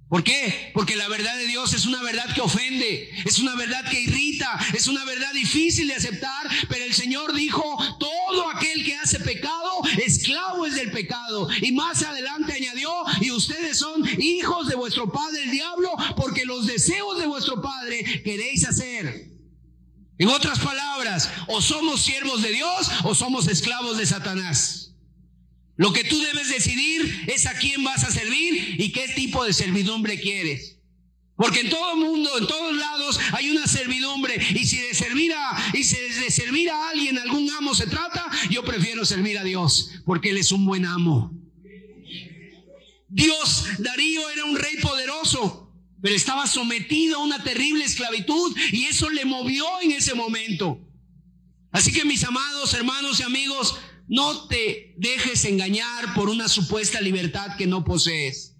[0.08, 0.70] ¿Por qué?
[0.72, 4.56] Porque la verdad de Dios es una verdad que ofende, es una verdad que irrita,
[4.72, 9.82] es una verdad difícil de aceptar, pero el Señor dijo, todo aquel que hace pecado,
[10.04, 11.48] esclavo es del pecado.
[11.60, 12.88] Y más adelante añadió,
[13.20, 18.22] y ustedes son hijos de vuestro padre el diablo, porque los deseos de vuestro padre
[18.22, 19.32] queréis hacer.
[20.18, 24.85] En otras palabras, o somos siervos de Dios o somos esclavos de Satanás.
[25.76, 29.52] Lo que tú debes decidir es a quién vas a servir y qué tipo de
[29.52, 30.76] servidumbre quieres.
[31.36, 34.34] Porque en todo el mundo, en todos lados hay una servidumbre.
[34.54, 38.30] Y si de servir a, y si de servir a alguien, algún amo se trata,
[38.50, 41.30] yo prefiero servir a Dios, porque Él es un buen amo.
[43.08, 45.70] Dios, Darío era un rey poderoso,
[46.00, 50.80] pero estaba sometido a una terrible esclavitud y eso le movió en ese momento.
[51.70, 57.56] Así que mis amados hermanos y amigos, no te dejes engañar por una supuesta libertad
[57.56, 58.56] que no posees.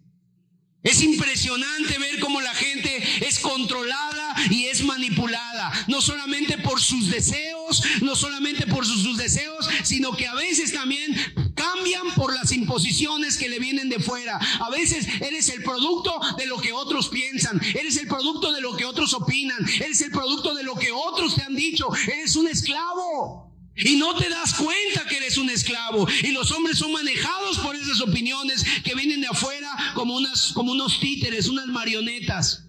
[0.83, 7.11] Es impresionante ver cómo la gente es controlada y es manipulada, no solamente por sus
[7.11, 11.13] deseos, no solamente por sus, deseos, sino que a veces también
[11.57, 14.39] cambian por las imposiciones que le vienen de fuera.
[14.61, 18.77] A veces eres el producto de lo que otros piensan, eres el producto de lo
[18.77, 22.47] que otros opinan, eres el producto de lo que otros te han dicho, eres un
[22.47, 23.46] esclavo.
[23.77, 26.09] Y no te das cuenta que eres un esclavo.
[26.23, 30.19] Y los hombres son manejados por esas opiniones que vienen de afuera como,
[30.55, 32.65] como unos títeres, unas marionetas.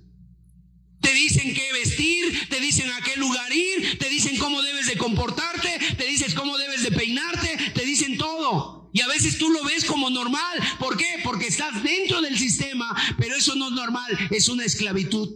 [0.99, 4.97] Te dicen qué vestir, te dicen a qué lugar ir, te dicen cómo debes de
[4.97, 8.89] comportarte, te dicen cómo debes de peinarte, te dicen todo.
[8.93, 10.57] Y a veces tú lo ves como normal.
[10.79, 11.19] ¿Por qué?
[11.23, 15.29] Porque estás dentro del sistema, pero eso no es normal, es una esclavitud.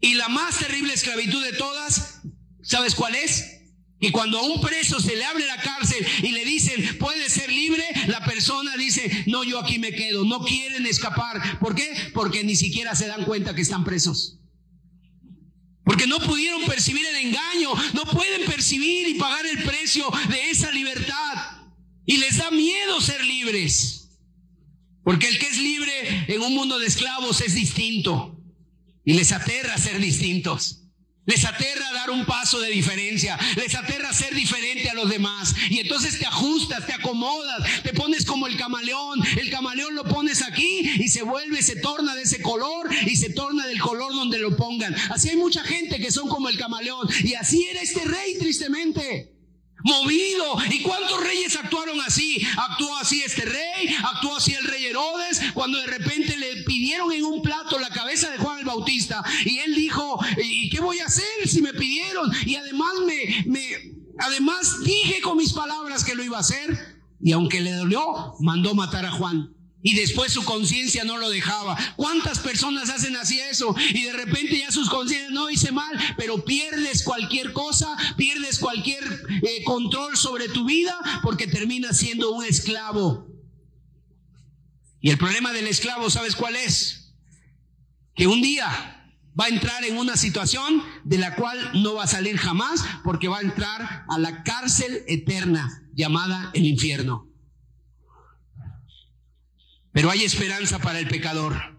[0.00, 2.20] Y la más terrible esclavitud de todas,
[2.62, 3.53] ¿sabes cuál es?
[4.04, 7.50] Y cuando a un preso se le abre la cárcel y le dicen, puede ser
[7.50, 11.58] libre, la persona dice, no, yo aquí me quedo, no quieren escapar.
[11.58, 11.90] ¿Por qué?
[12.12, 14.38] Porque ni siquiera se dan cuenta que están presos.
[15.84, 20.70] Porque no pudieron percibir el engaño, no pueden percibir y pagar el precio de esa
[20.70, 21.62] libertad.
[22.04, 24.10] Y les da miedo ser libres.
[25.02, 28.38] Porque el que es libre en un mundo de esclavos es distinto.
[29.02, 30.83] Y les aterra ser distintos.
[31.26, 33.38] Les aterra dar un paso de diferencia.
[33.56, 35.54] Les aterra ser diferente a los demás.
[35.70, 39.20] Y entonces te ajustas, te acomodas, te pones como el camaleón.
[39.38, 43.30] El camaleón lo pones aquí y se vuelve, se torna de ese color y se
[43.30, 44.94] torna del color donde lo pongan.
[45.10, 47.08] Así hay mucha gente que son como el camaleón.
[47.22, 49.34] Y así era este rey tristemente
[49.84, 50.56] movido.
[50.70, 52.44] ¿Y cuántos reyes actuaron así?
[52.56, 57.24] Actuó así este rey, actuó así el rey Herodes, cuando de repente le pidieron en
[57.24, 58.38] un plato la cabeza de
[58.74, 62.30] Bautista y él dijo, ¿y qué voy a hacer si me pidieron?
[62.44, 63.60] Y además me, me
[64.18, 68.74] además dije con mis palabras que lo iba a hacer y aunque le dolió, mandó
[68.74, 69.54] matar a Juan.
[69.86, 71.76] Y después su conciencia no lo dejaba.
[71.96, 73.74] ¿Cuántas personas hacen así eso?
[73.90, 79.04] Y de repente ya sus conciencias no hice mal, pero pierdes cualquier cosa, pierdes cualquier
[79.42, 83.26] eh, control sobre tu vida porque terminas siendo un esclavo.
[85.02, 87.03] Y el problema del esclavo, ¿sabes cuál es?
[88.14, 88.68] Que un día
[89.38, 93.28] va a entrar en una situación de la cual no va a salir jamás porque
[93.28, 97.28] va a entrar a la cárcel eterna llamada el infierno.
[99.92, 101.73] Pero hay esperanza para el pecador.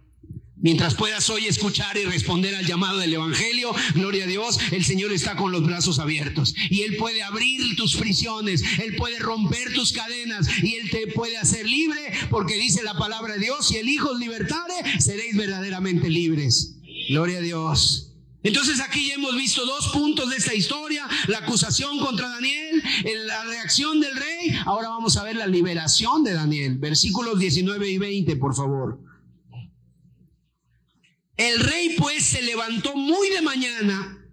[0.66, 5.12] Mientras puedas hoy escuchar y responder al llamado del Evangelio, gloria a Dios, el Señor
[5.12, 6.56] está con los brazos abiertos.
[6.72, 11.38] Y Él puede abrir tus prisiones, Él puede romper tus cadenas y Él te puede
[11.38, 12.00] hacer libre
[12.32, 16.78] porque dice la palabra de Dios, si el Hijo os libertare, seréis verdaderamente libres.
[17.10, 18.14] Gloria a Dios.
[18.42, 22.82] Entonces aquí ya hemos visto dos puntos de esta historia, la acusación contra Daniel,
[23.28, 27.98] la reacción del rey, ahora vamos a ver la liberación de Daniel, versículos 19 y
[28.00, 29.05] 20, por favor.
[31.38, 34.26] El rey pues se levantó muy de mañana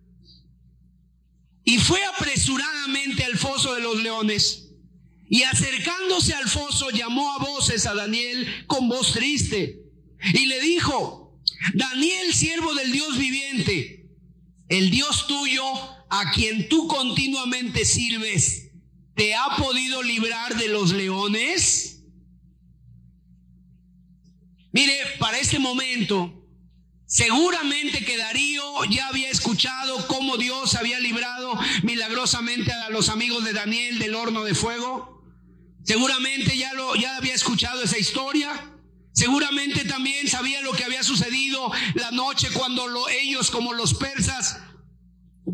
[1.64, 4.70] y fue apresuradamente al foso de los leones
[5.28, 9.80] Y acercándose al foso llamó a voces a Daniel con voz triste
[10.34, 11.40] y le dijo,
[11.74, 14.06] Daniel, siervo del Dios viviente,
[14.68, 15.64] el Dios tuyo
[16.10, 18.70] a quien tú continuamente sirves,
[19.16, 22.04] ¿te ha podido librar de los leones?
[24.72, 26.41] Mire, para este momento,
[27.12, 31.52] Seguramente que Darío ya había escuchado cómo Dios había librado
[31.82, 35.22] milagrosamente a los amigos de Daniel del horno de fuego.
[35.84, 38.48] Seguramente ya lo ya había escuchado esa historia.
[39.12, 44.62] Seguramente también sabía lo que había sucedido la noche cuando ellos como los persas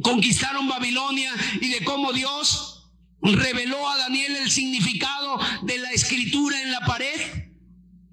[0.00, 2.88] conquistaron Babilonia y de cómo Dios
[3.20, 7.47] reveló a Daniel el significado de la escritura en la pared.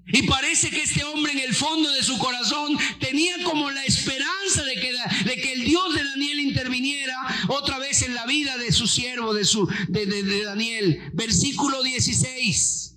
[0.08, 4.62] Y parece que este hombre en el fondo de su corazón tenía como la esperanza
[4.64, 7.16] de que, el Dios de Daniel interviniera
[7.48, 11.10] otra vez en la vida de su siervo, de, su, de, de Daniel.
[11.12, 12.96] Versículo 16.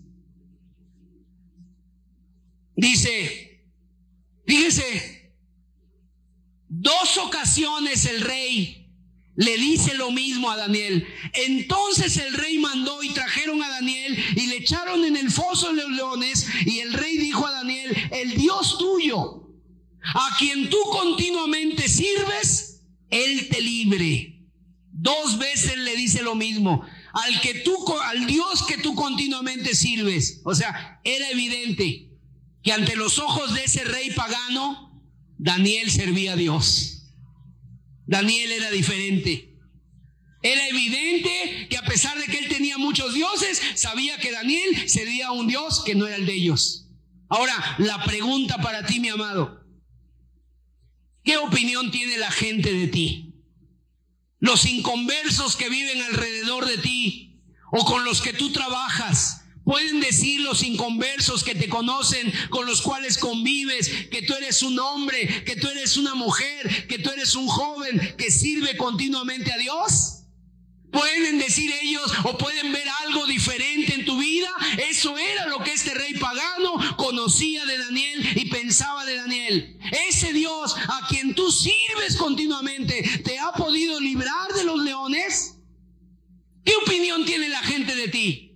[2.76, 3.66] Dice,
[4.46, 5.34] fíjese,
[6.68, 8.79] dos ocasiones el rey
[9.40, 11.08] le dice lo mismo a Daniel.
[11.34, 15.82] Entonces el rey mandó y trajeron a Daniel y le echaron en el foso de
[15.82, 19.48] los leones y el rey dijo a Daniel, el Dios tuyo,
[20.02, 24.44] a quien tú continuamente sirves, él te libre.
[24.92, 26.86] Dos veces le dice lo mismo.
[27.14, 30.42] Al que tú, al Dios que tú continuamente sirves.
[30.44, 32.10] O sea, era evidente
[32.62, 35.02] que ante los ojos de ese rey pagano,
[35.38, 36.99] Daniel servía a Dios.
[38.10, 39.54] Daniel era diferente.
[40.42, 45.32] Era evidente que a pesar de que él tenía muchos dioses, sabía que Daniel sería
[45.32, 46.88] un dios que no era el de ellos.
[47.30, 49.64] Ahora, la pregunta para ti, mi amado,
[51.24, 53.36] ¿qué opinión tiene la gente de ti?
[54.40, 59.39] Los inconversos que viven alrededor de ti o con los que tú trabajas,
[59.70, 64.80] Pueden decir los inconversos que te conocen, con los cuales convives, que tú eres un
[64.80, 69.60] hombre, que tú eres una mujer, que tú eres un joven que sirve continuamente a
[69.60, 70.24] Dios.
[70.92, 74.50] Pueden decir ellos o pueden ver algo diferente en tu vida.
[74.90, 79.78] Eso era lo que este rey pagano conocía de Daniel y pensaba de Daniel.
[80.10, 85.58] Ese Dios a quien tú sirves continuamente, ¿te ha podido librar de los leones?
[86.66, 88.50] ¿Qué opinión tiene la gente de ti?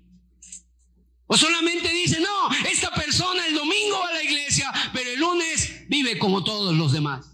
[1.28, 5.88] O solamente dice, no, esta persona el domingo va a la iglesia, pero el lunes
[5.88, 7.34] vive como todos los demás.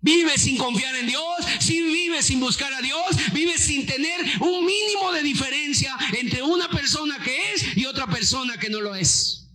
[0.00, 1.36] Vive sin confiar en Dios,
[1.68, 7.18] vive sin buscar a Dios, vive sin tener un mínimo de diferencia entre una persona
[7.22, 9.48] que es y otra persona que no lo es.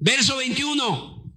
[0.00, 1.32] Verso 21.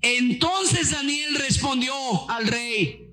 [0.00, 1.92] Entonces Daniel respondió
[2.30, 3.09] al rey,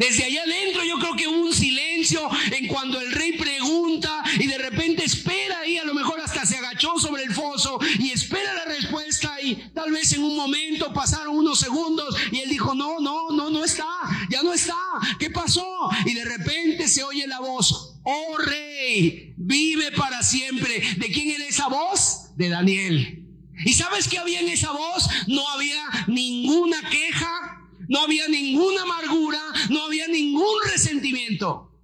[0.00, 4.46] desde allá adentro yo creo que hubo un silencio en cuando el rey pregunta y
[4.46, 8.54] de repente espera y a lo mejor hasta se agachó sobre el foso y espera
[8.54, 12.98] la respuesta y tal vez en un momento pasaron unos segundos y él dijo, no,
[12.98, 13.86] no, no, no está,
[14.30, 14.74] ya no está,
[15.18, 15.90] ¿qué pasó?
[16.06, 20.80] Y de repente se oye la voz, oh rey, vive para siempre.
[20.96, 22.34] ¿De quién era esa voz?
[22.36, 23.26] De Daniel.
[23.66, 25.06] ¿Y sabes qué había en esa voz?
[25.26, 27.59] No había ninguna queja,
[27.90, 31.76] no había ninguna amargura, no había ningún resentimiento.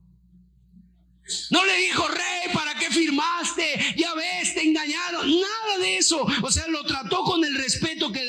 [1.51, 3.95] No le dijo, rey, ¿para qué firmaste?
[3.97, 5.29] Ya ves, te engañaron.
[5.29, 6.25] Nada de eso.
[6.43, 8.25] O sea, lo trató con el respeto que,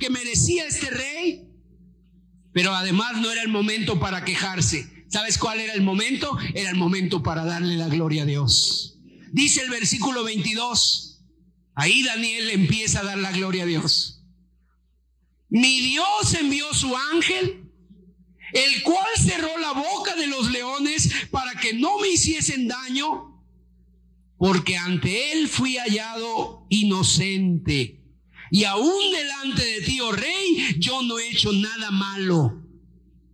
[0.00, 1.46] que, merecía este rey.
[2.54, 5.04] Pero además no era el momento para quejarse.
[5.08, 6.38] ¿Sabes cuál era el momento?
[6.54, 8.98] Era el momento para darle la gloria a Dios.
[9.30, 11.22] Dice el versículo 22.
[11.74, 14.15] Ahí Daniel empieza a dar la gloria a Dios.
[15.48, 17.70] Mi Dios envió su ángel,
[18.52, 23.42] el cual cerró la boca de los leones para que no me hiciesen daño,
[24.38, 28.02] porque ante él fui hallado inocente.
[28.50, 32.62] Y aún delante de ti, oh rey, yo no he hecho nada malo.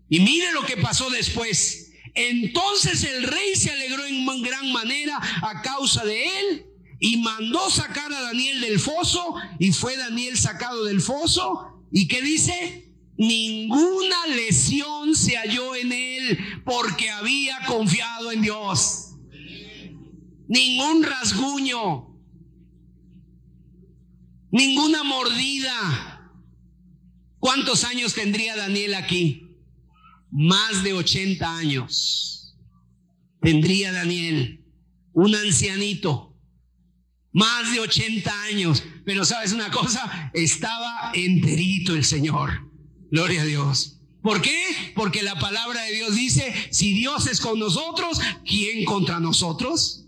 [0.09, 1.93] Y mire lo que pasó después.
[2.15, 6.67] Entonces el rey se alegró en gran manera a causa de él
[7.01, 12.23] y mandó sacar a Daniel del foso y fue Daniel sacado del foso ¿Y qué
[12.23, 12.91] dice?
[13.19, 19.15] Ninguna lesión se halló en él porque había confiado en Dios.
[20.49, 22.09] Ningún rasguño.
[24.51, 26.31] Ninguna mordida.
[27.39, 29.57] ¿Cuántos años tendría Daniel aquí?
[30.31, 32.57] Más de 80 años.
[33.41, 34.65] Tendría Daniel,
[35.13, 36.32] un ancianito
[37.33, 38.83] más de 80 años.
[39.05, 42.69] Pero sabes una cosa, estaba enterito el Señor.
[43.11, 43.99] Gloria a Dios.
[44.23, 44.93] ¿Por qué?
[44.95, 50.02] Porque la palabra de Dios dice, si Dios es con nosotros, ¿quién contra nosotros?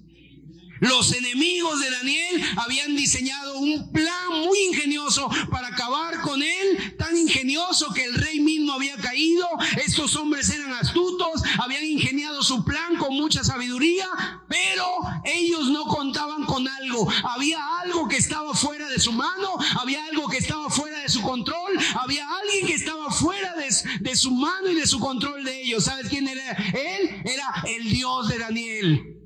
[0.85, 7.17] Los enemigos de Daniel habían diseñado un plan muy ingenioso para acabar con él, tan
[7.17, 9.49] ingenioso que el rey mismo había caído.
[9.83, 14.07] Estos hombres eran astutos, habían ingeniado su plan con mucha sabiduría,
[14.47, 14.87] pero
[15.25, 17.11] ellos no contaban con algo.
[17.31, 21.23] Había algo que estaba fuera de su mano, había algo que estaba fuera de su
[21.23, 25.85] control, había alguien que estaba fuera de, su mano y de su control de ellos.
[25.85, 27.23] ¿Sabes quién era él?
[27.25, 29.24] Era el Dios de Daniel.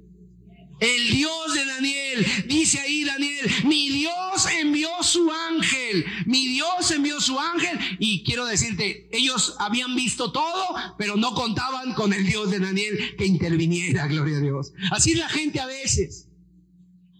[0.80, 7.20] El Dios de Daniel, dice ahí Daniel, mi Dios envió su ángel, mi Dios envió
[7.20, 12.50] su ángel y quiero decirte, ellos habían visto todo, pero no contaban con el Dios
[12.50, 14.72] de Daniel que interviniera, gloria a Dios.
[14.92, 16.28] Así es la gente a veces.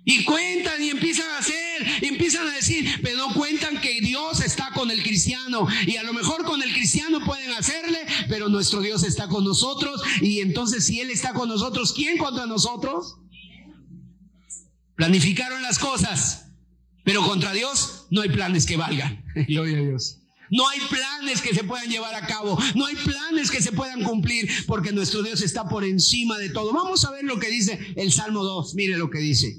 [0.05, 4.71] Y cuentan y empiezan a hacer, empiezan a decir, pero no cuentan que Dios está
[4.73, 5.67] con el cristiano.
[5.87, 10.01] Y a lo mejor con el cristiano pueden hacerle, pero nuestro Dios está con nosotros.
[10.23, 13.17] Y entonces si Él está con nosotros, ¿quién contra nosotros?
[14.99, 16.51] Planificaron las cosas,
[17.05, 19.25] pero contra Dios no hay planes que valgan.
[19.47, 20.19] Gloria a Dios.
[20.51, 24.03] No hay planes que se puedan llevar a cabo, no hay planes que se puedan
[24.03, 26.73] cumplir, porque nuestro Dios está por encima de todo.
[26.73, 29.57] Vamos a ver lo que dice el Salmo 2, mire lo que dice.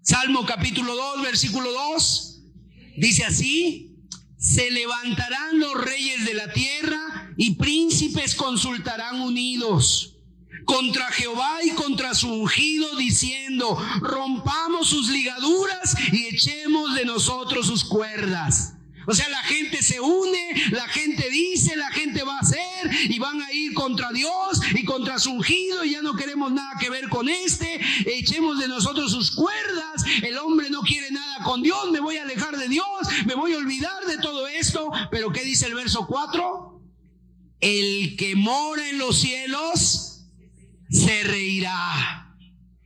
[0.00, 2.44] Salmo capítulo 2, versículo 2,
[2.96, 3.94] dice así,
[4.38, 10.13] se levantarán los reyes de la tierra y príncipes consultarán unidos
[10.64, 17.84] contra Jehová y contra su ungido, diciendo, rompamos sus ligaduras y echemos de nosotros sus
[17.84, 18.74] cuerdas.
[19.06, 23.18] O sea, la gente se une, la gente dice, la gente va a hacer y
[23.18, 26.90] van a ir contra Dios y contra su ungido y ya no queremos nada que
[26.90, 27.80] ver con este.
[28.06, 30.04] Echemos de nosotros sus cuerdas.
[30.22, 32.86] El hombre no quiere nada con Dios, me voy a alejar de Dios,
[33.26, 34.90] me voy a olvidar de todo esto.
[35.10, 36.80] Pero ¿qué dice el verso 4?
[37.60, 40.13] El que mora en los cielos
[40.94, 42.36] se reirá.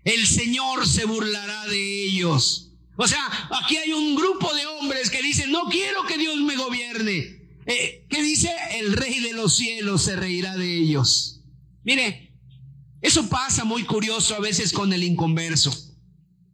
[0.02, 2.72] El Señor se burlará de ellos.
[2.96, 3.20] O sea,
[3.62, 7.38] aquí hay un grupo de hombres que dicen, no quiero que Dios me gobierne.
[7.66, 8.50] Eh, ¿Qué dice?
[8.72, 11.42] El rey de los cielos se reirá de ellos.
[11.84, 12.32] Mire,
[13.02, 15.72] eso pasa muy curioso a veces con el inconverso.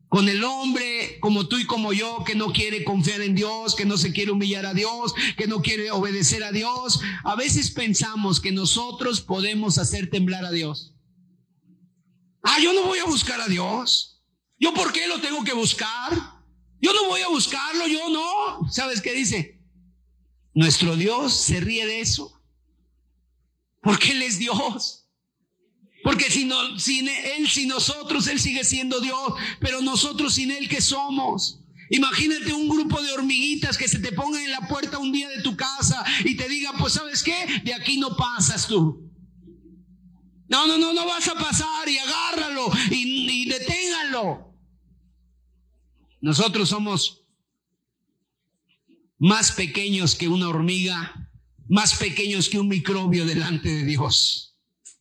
[0.09, 3.85] Con el hombre como tú y como yo que no quiere confiar en Dios, que
[3.85, 7.01] no se quiere humillar a Dios, que no quiere obedecer a Dios.
[7.23, 10.94] A veces pensamos que nosotros podemos hacer temblar a Dios.
[12.45, 14.23] Ah, yo no voy a buscar a Dios.
[14.61, 16.13] ¿Yo por qué lo tengo que buscar?
[16.81, 18.71] Yo no voy a buscarlo, yo no.
[18.71, 19.59] ¿Sabes qué dice?
[20.53, 22.41] Nuestro Dios se ríe de eso.
[23.83, 25.07] Porque Él es Dios.
[26.03, 29.33] Porque si no, sin Él, sin nosotros, Él sigue siendo Dios.
[29.59, 31.61] Pero nosotros sin Él, ¿qué somos?
[31.89, 35.41] Imagínate un grupo de hormiguitas que se te pongan en la puerta un día de
[35.41, 39.04] tu casa y te digan, pues sabes qué, de aquí no pasas tú.
[40.49, 43.45] No, no, no, no vas a pasar y agárralo y, y.
[46.21, 47.23] Nosotros somos
[49.19, 51.31] más pequeños que una hormiga,
[51.69, 54.57] más pequeños que un microbio delante de Dios.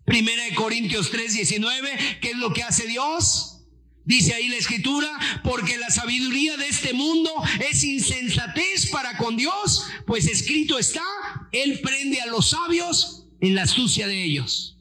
[0.06, 3.62] Primera de Corintios 3, 19, ¿qué es lo que hace Dios?
[4.04, 7.32] Dice ahí la escritura, porque la sabiduría de este mundo
[7.72, 11.06] es insensatez para con Dios, pues escrito está,
[11.54, 14.73] Él prende a los sabios en la astucia de ellos.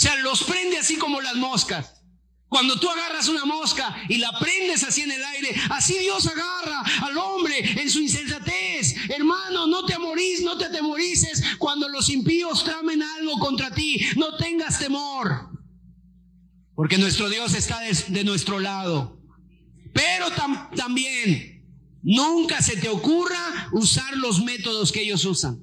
[0.00, 2.00] O sea, los prende así como las moscas.
[2.48, 6.82] Cuando tú agarras una mosca y la prendes así en el aire, así Dios agarra
[7.02, 8.94] al hombre en su insensatez.
[9.10, 14.00] Hermano, no te amorís, no te atemorices cuando los impíos tramen algo contra ti.
[14.16, 15.50] No tengas temor.
[16.74, 19.20] Porque nuestro Dios está de, nuestro lado.
[19.92, 20.28] Pero
[20.76, 21.62] también,
[22.02, 25.62] nunca se te ocurra usar los métodos que ellos usan.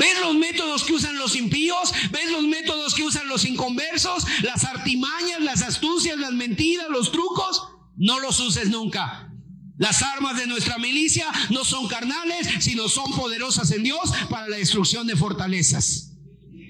[0.00, 1.92] ¿Ves los métodos que usan los impíos?
[2.10, 4.24] ¿Ves los métodos que usan los inconversos?
[4.40, 7.68] Las artimañas, las astucias, las mentiras, los trucos.
[7.98, 9.30] No los uses nunca.
[9.76, 14.56] Las armas de nuestra milicia no son carnales, sino son poderosas en Dios para la
[14.56, 16.16] destrucción de fortalezas.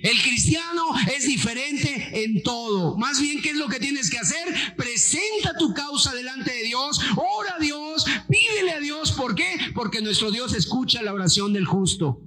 [0.03, 0.83] El cristiano
[1.14, 2.97] es diferente en todo.
[2.97, 4.74] Más bien, ¿qué es lo que tienes que hacer?
[4.76, 9.12] Presenta tu causa delante de Dios, ora a Dios, pídele a Dios.
[9.12, 9.57] ¿Por qué?
[9.72, 12.26] Porque nuestro Dios escucha la oración del justo.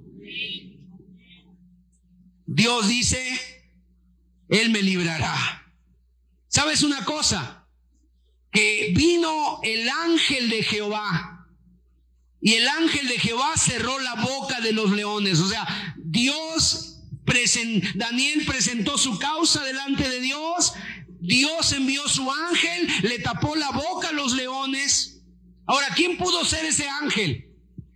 [2.54, 3.18] Dios dice,
[4.48, 5.34] Él me librará.
[6.46, 7.66] ¿Sabes una cosa?
[8.52, 11.48] Que vino el ángel de Jehová
[12.40, 15.40] y el ángel de Jehová cerró la boca de los leones.
[15.40, 17.00] O sea, Dios,
[17.96, 20.74] Daniel presentó su causa delante de Dios.
[21.20, 25.24] Dios envió su ángel, le tapó la boca a los leones.
[25.66, 27.50] Ahora, ¿quién pudo ser ese ángel?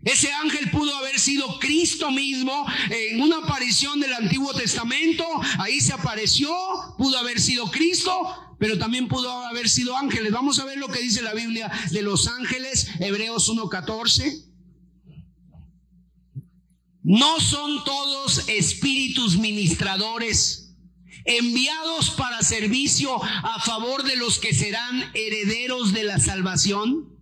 [0.05, 5.25] Ese ángel pudo haber sido Cristo mismo en una aparición del Antiguo Testamento.
[5.59, 6.49] Ahí se apareció,
[6.97, 10.33] pudo haber sido Cristo, pero también pudo haber sido ángeles.
[10.33, 14.45] Vamos a ver lo que dice la Biblia de los ángeles, Hebreos 1.14.
[17.03, 20.77] No son todos espíritus ministradores
[21.25, 27.18] enviados para servicio a favor de los que serán herederos de la salvación.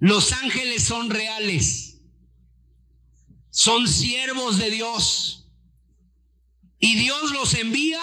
[0.00, 2.00] Los ángeles son reales,
[3.50, 5.46] son siervos de Dios
[6.78, 8.00] y Dios los envía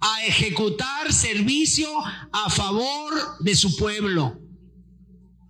[0.00, 1.90] a ejecutar servicio
[2.30, 4.38] a favor de su pueblo.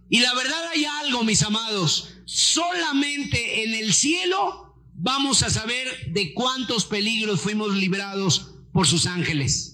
[0.08, 6.32] Y la verdad hay algo, mis amados, solamente en el cielo vamos a saber de
[6.34, 9.73] cuántos peligros fuimos librados por sus ángeles.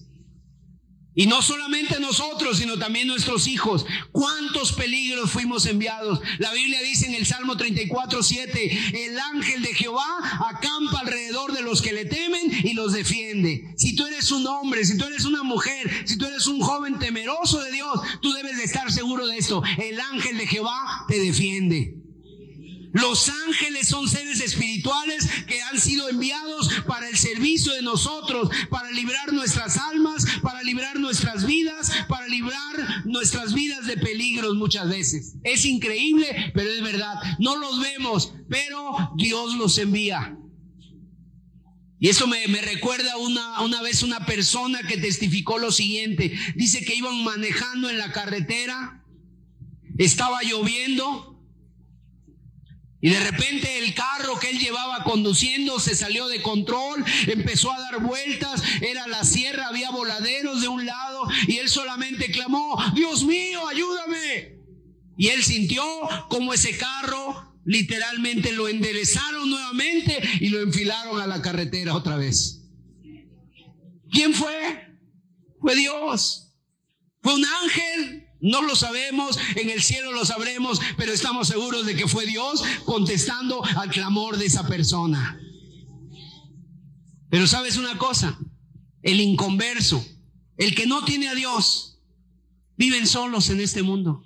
[1.15, 3.85] Y no solamente nosotros, sino también nuestros hijos.
[4.13, 6.21] ¿Cuántos peligros fuimos enviados?
[6.39, 10.07] La Biblia dice en el Salmo 34, 7, el ángel de Jehová
[10.49, 13.75] acampa alrededor de los que le temen y los defiende.
[13.77, 16.99] Si tú eres un hombre, si tú eres una mujer, si tú eres un joven
[16.99, 19.63] temeroso de Dios, tú debes de estar seguro de esto.
[19.79, 22.00] El ángel de Jehová te defiende.
[22.93, 28.91] Los ángeles son seres espirituales que han sido enviados para el servicio de nosotros, para
[28.91, 35.35] librar nuestras almas, para librar nuestras vidas, para librar nuestras vidas de peligros muchas veces.
[35.45, 37.15] Es increíble, pero es verdad.
[37.39, 40.37] No los vemos, pero Dios los envía.
[42.03, 46.37] Y eso me, recuerda una, una vez una persona que testificó lo siguiente.
[46.57, 49.05] Dice que iban manejando en la carretera,
[49.99, 51.30] estaba lloviendo
[53.03, 57.81] y de repente el carro que él llevaba conduciendo se salió de control, empezó a
[57.81, 63.25] dar vueltas, era la sierra, había voladeros de un lado y él solamente clamó, Dios
[63.25, 64.59] mío, ayúdame.
[65.17, 65.83] Y él sintió
[66.29, 72.63] como ese carro literalmente lo enderezaron nuevamente y lo enfilaron a la carretera otra vez.
[74.11, 74.97] ¿Quién fue?
[75.61, 76.55] Fue Dios.
[77.23, 81.95] Fue un ángel no lo sabemos, en el cielo lo sabremos, pero estamos seguros de
[81.95, 85.39] que fue Dios contestando al clamor de esa persona.
[87.29, 88.39] Pero sabes una cosa,
[89.03, 90.05] el inconverso,
[90.57, 91.99] el que no tiene a Dios,
[92.77, 94.25] viven solos en este mundo.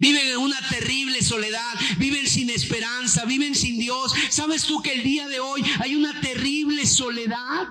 [0.00, 4.12] Viven en una terrible soledad, viven sin esperanza, viven sin Dios.
[4.30, 7.66] ¿Sabes tú que el día de hoy hay una terrible soledad?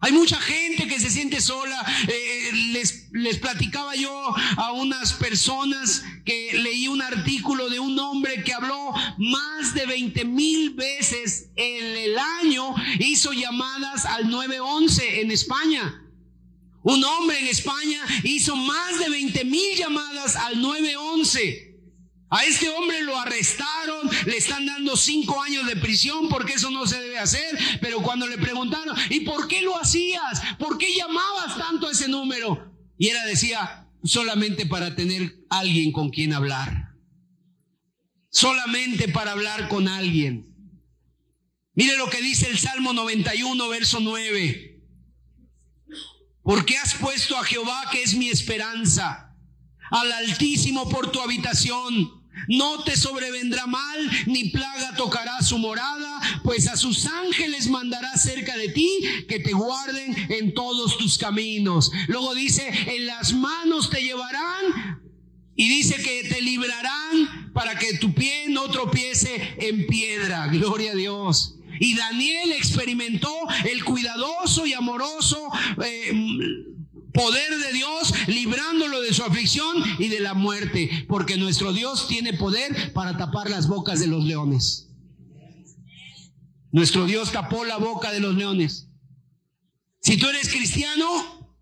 [0.00, 1.84] Hay mucha gente que se siente sola.
[2.06, 8.44] Eh, les, les platicaba yo a unas personas que leí un artículo de un hombre
[8.44, 15.32] que habló más de 20 mil veces en el año, hizo llamadas al 911 en
[15.32, 16.04] España.
[16.84, 21.67] Un hombre en España hizo más de 20 mil llamadas al 911.
[22.30, 26.86] A este hombre lo arrestaron, le están dando cinco años de prisión porque eso no
[26.86, 27.58] se debe hacer.
[27.80, 30.42] Pero cuando le preguntaron, ¿y por qué lo hacías?
[30.58, 32.74] ¿Por qué llamabas tanto a ese número?
[32.98, 36.94] Y él decía, solamente para tener alguien con quien hablar.
[38.30, 40.54] Solamente para hablar con alguien.
[41.74, 44.82] Mire lo que dice el Salmo 91, verso 9.
[46.42, 49.34] Porque has puesto a Jehová, que es mi esperanza,
[49.90, 56.68] al Altísimo por tu habitación no te sobrevendrá mal, ni plaga tocará su morada, pues
[56.68, 58.90] a sus ángeles mandará cerca de ti
[59.28, 61.90] que te guarden en todos tus caminos.
[62.06, 65.02] Luego dice, en las manos te llevarán
[65.56, 70.46] y dice que te librarán para que tu pie no tropiece en piedra.
[70.46, 71.56] Gloria a Dios.
[71.80, 73.32] Y Daniel experimentó
[73.70, 75.50] el cuidadoso y amoroso
[75.84, 76.12] eh,
[77.18, 82.32] poder de Dios librándolo de su aflicción y de la muerte, porque nuestro Dios tiene
[82.34, 84.88] poder para tapar las bocas de los leones.
[86.70, 88.88] Nuestro Dios tapó la boca de los leones.
[90.00, 91.58] Si tú eres cristiano,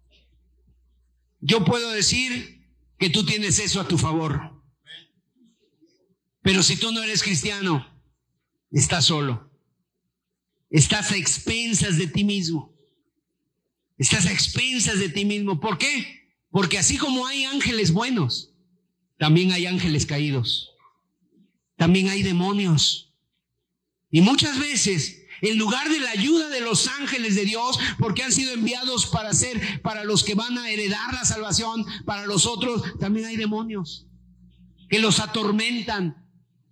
[1.40, 4.62] yo puedo decir que tú tienes eso a tu favor.
[6.42, 7.86] Pero si tú no eres cristiano,
[8.70, 9.50] estás solo.
[10.68, 12.75] Estás a expensas de ti mismo.
[13.98, 15.60] Estás a expensas de ti mismo.
[15.60, 16.28] ¿Por qué?
[16.50, 18.52] Porque así como hay ángeles buenos,
[19.18, 20.70] también hay ángeles caídos.
[21.76, 23.14] También hay demonios.
[24.10, 28.32] Y muchas veces, en lugar de la ayuda de los ángeles de Dios, porque han
[28.32, 32.82] sido enviados para ser, para los que van a heredar la salvación, para los otros,
[32.98, 34.06] también hay demonios
[34.88, 36.24] que los atormentan,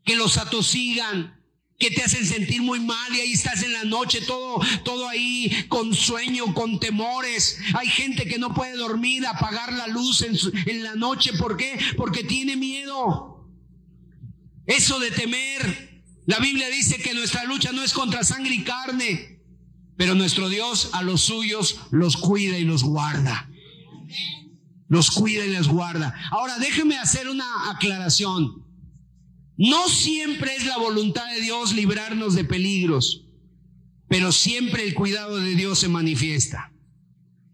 [0.04, 1.33] que los atosigan,
[1.78, 5.50] que te hacen sentir muy mal y ahí estás en la noche todo, todo ahí
[5.68, 7.58] con sueño, con temores.
[7.74, 11.32] Hay gente que no puede dormir, apagar la luz en, la noche.
[11.32, 11.78] ¿Por qué?
[11.96, 13.48] Porque tiene miedo.
[14.66, 16.02] Eso de temer.
[16.26, 19.40] La Biblia dice que nuestra lucha no es contra sangre y carne,
[19.96, 23.50] pero nuestro Dios a los suyos los cuida y los guarda.
[24.88, 26.14] Los cuida y les guarda.
[26.30, 28.63] Ahora déjeme hacer una aclaración.
[29.56, 33.26] No siempre es la voluntad de Dios librarnos de peligros,
[34.08, 36.72] pero siempre el cuidado de Dios se manifiesta.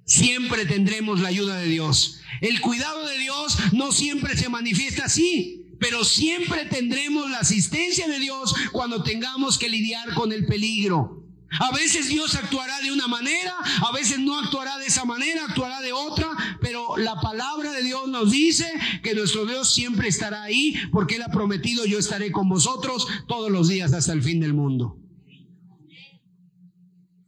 [0.04, 2.20] Siempre tendremos la ayuda de Dios.
[2.40, 8.18] El cuidado de Dios no siempre se manifiesta así, pero siempre tendremos la asistencia de
[8.18, 11.19] Dios cuando tengamos que lidiar con el peligro.
[11.58, 13.54] A veces Dios actuará de una manera,
[13.86, 16.28] a veces no actuará de esa manera, actuará de otra,
[16.60, 18.70] pero la palabra de Dios nos dice
[19.02, 23.50] que nuestro Dios siempre estará ahí porque Él ha prometido yo estaré con vosotros todos
[23.50, 24.96] los días hasta el fin del mundo.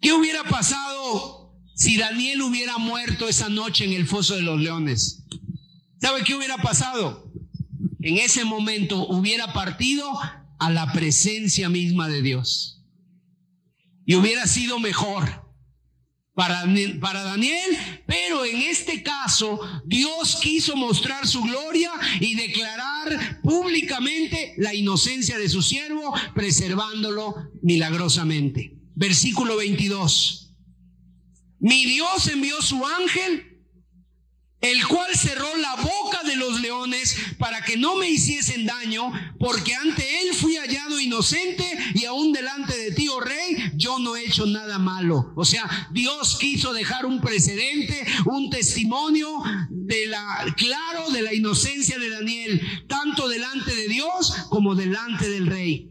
[0.00, 5.24] ¿Qué hubiera pasado si Daniel hubiera muerto esa noche en el foso de los leones?
[6.00, 7.32] ¿Sabe qué hubiera pasado?
[8.00, 10.12] En ese momento hubiera partido
[10.58, 12.81] a la presencia misma de Dios.
[14.04, 15.42] Y hubiera sido mejor
[16.34, 16.64] para,
[17.00, 24.74] para, Daniel, pero en este caso Dios quiso mostrar su gloria y declarar públicamente la
[24.74, 28.78] inocencia de su siervo, preservándolo milagrosamente.
[28.94, 30.54] Versículo 22.
[31.60, 33.51] Mi Dios envió su ángel
[34.62, 39.74] el cual cerró la boca de los leones para que no me hiciesen daño, porque
[39.74, 44.24] ante él fui hallado inocente y aún delante de ti, oh rey, yo no he
[44.24, 45.32] hecho nada malo.
[45.36, 51.98] O sea, Dios quiso dejar un precedente, un testimonio de la claro de la inocencia
[51.98, 55.90] de Daniel, tanto delante de Dios como delante del rey.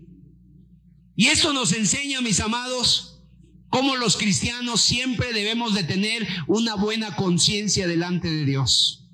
[1.18, 3.11] Y esto nos enseña, mis amados,
[3.72, 9.10] como los cristianos siempre debemos de tener una buena conciencia delante de Dios.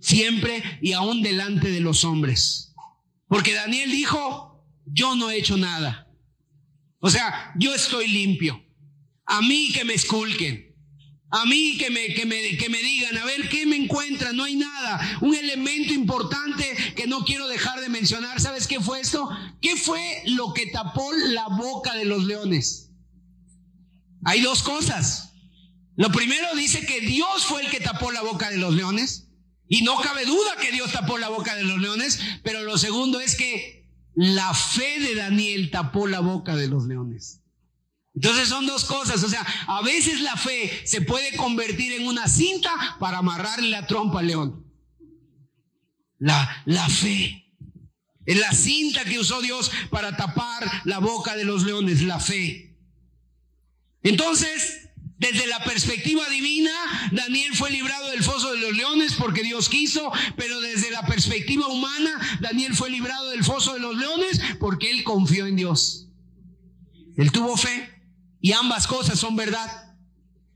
[0.00, 2.74] Siempre y aún delante de los hombres.
[3.28, 6.08] Porque Daniel dijo, yo no he hecho nada.
[6.98, 8.60] O sea, yo estoy limpio.
[9.26, 10.74] A mí que me esculquen.
[11.30, 14.36] A mí que me, que me, que me digan, a ver, ¿qué me encuentran?
[14.36, 15.18] No hay nada.
[15.20, 18.40] Un elemento importante que no quiero dejar de mencionar.
[18.40, 19.28] ¿Sabes qué fue esto?
[19.60, 22.83] ¿Qué fue lo que tapó la boca de los leones?
[24.24, 25.32] Hay dos cosas.
[25.96, 29.28] Lo primero dice que Dios fue el que tapó la boca de los leones.
[29.68, 32.20] Y no cabe duda que Dios tapó la boca de los leones.
[32.42, 37.40] Pero lo segundo es que la fe de Daniel tapó la boca de los leones.
[38.14, 39.22] Entonces son dos cosas.
[39.22, 43.86] O sea, a veces la fe se puede convertir en una cinta para amarrarle la
[43.86, 44.64] trompa al león.
[46.18, 47.40] La, la fe.
[48.26, 52.73] Es la cinta que usó Dios para tapar la boca de los leones, la fe.
[54.04, 56.70] Entonces, desde la perspectiva divina,
[57.10, 61.66] Daniel fue librado del foso de los leones porque Dios quiso, pero desde la perspectiva
[61.68, 66.08] humana, Daniel fue librado del foso de los leones porque él confió en Dios.
[67.16, 68.02] Él tuvo fe
[68.40, 69.96] y ambas cosas son verdad.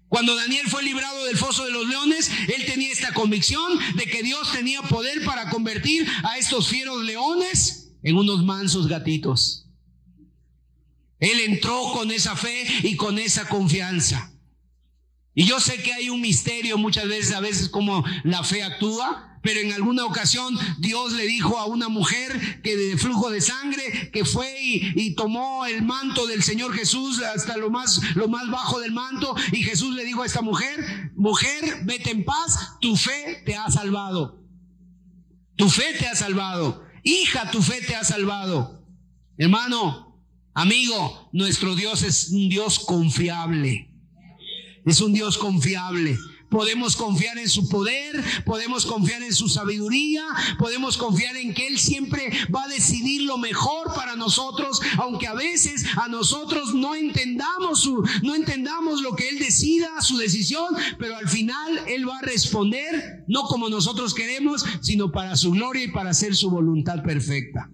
[0.08, 4.22] Cuando Daniel fue librado del foso de los leones, él tenía esta convicción de que
[4.22, 9.67] Dios tenía poder para convertir a estos fieros leones en unos mansos gatitos.
[11.20, 14.32] Él entró con esa fe y con esa confianza.
[15.34, 19.38] Y yo sé que hay un misterio muchas veces, a veces como la fe actúa,
[19.42, 24.10] pero en alguna ocasión Dios le dijo a una mujer que de flujo de sangre,
[24.12, 28.80] que fue y, tomó el manto del Señor Jesús hasta lo más, lo más bajo
[28.80, 33.42] del manto, y Jesús le dijo a esta mujer, mujer, vete en paz, tu fe
[33.46, 34.42] te ha salvado.
[35.56, 36.84] Tu fe te ha salvado.
[37.02, 38.84] Hija, tu fe te ha salvado.
[39.36, 40.07] Hermano,
[40.58, 43.92] Amigo, nuestro Dios es un Dios confiable.
[44.84, 46.18] Es un Dios confiable.
[46.50, 50.24] Podemos confiar en su poder, podemos confiar en su sabiduría,
[50.58, 55.34] podemos confiar en que Él siempre va a decidir lo mejor para nosotros, aunque a
[55.34, 61.14] veces a nosotros no entendamos su, no entendamos lo que Él decida, su decisión, pero
[61.14, 65.92] al final Él va a responder no como nosotros queremos, sino para su gloria y
[65.92, 67.70] para hacer su voluntad perfecta.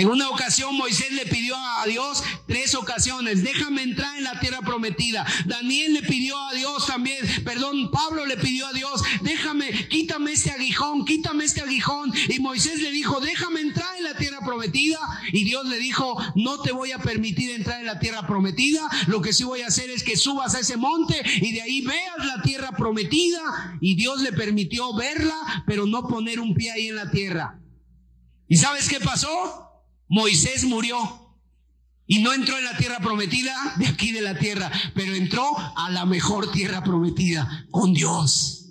[0.00, 4.62] En una ocasión Moisés le pidió a Dios tres ocasiones, déjame entrar en la tierra
[4.62, 5.26] prometida.
[5.44, 10.52] Daniel le pidió a Dios también, perdón, Pablo le pidió a Dios, déjame, quítame este
[10.52, 12.14] aguijón, quítame este aguijón.
[12.30, 14.98] Y Moisés le dijo, déjame entrar en la tierra prometida.
[15.34, 18.88] Y Dios le dijo, no te voy a permitir entrar en la tierra prometida.
[19.06, 21.82] Lo que sí voy a hacer es que subas a ese monte y de ahí
[21.82, 23.76] veas la tierra prometida.
[23.82, 27.60] Y Dios le permitió verla, pero no poner un pie ahí en la tierra.
[28.48, 29.69] ¿Y sabes qué pasó?
[30.10, 30.98] Moisés murió
[32.04, 35.88] y no entró en la tierra prometida de aquí de la tierra, pero entró a
[35.90, 38.66] la mejor tierra prometida con Dios.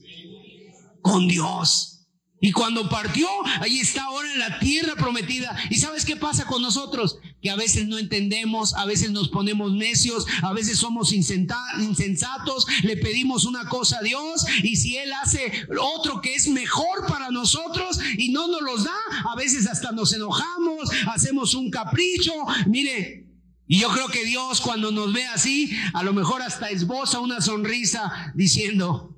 [1.02, 2.06] Con Dios.
[2.42, 3.28] Y cuando partió,
[3.62, 5.58] ahí está ahora en la tierra prometida.
[5.70, 7.20] ¿Y sabes qué pasa con nosotros?
[7.42, 12.98] Que a veces no entendemos, a veces nos ponemos necios, a veces somos insensatos, le
[12.98, 18.00] pedimos una cosa a Dios y si Él hace otro que es mejor para nosotros
[18.18, 18.98] y no nos los da,
[19.32, 22.34] a veces hasta nos enojamos, hacemos un capricho.
[22.68, 23.30] Mire,
[23.68, 27.40] y yo creo que Dios cuando nos ve así, a lo mejor hasta esboza una
[27.40, 29.16] sonrisa diciendo,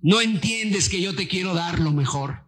[0.00, 2.43] no entiendes que yo te quiero dar lo mejor.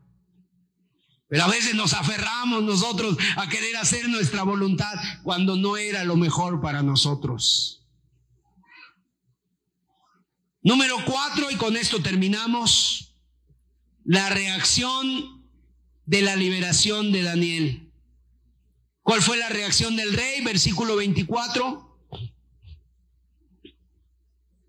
[1.28, 6.16] Pero a veces nos aferramos nosotros a querer hacer nuestra voluntad cuando no era lo
[6.16, 7.84] mejor para nosotros.
[10.62, 13.16] Número cuatro, y con esto terminamos,
[14.04, 15.44] la reacción
[16.06, 17.92] de la liberación de Daniel.
[19.02, 20.42] ¿Cuál fue la reacción del rey?
[20.42, 21.82] Versículo 24.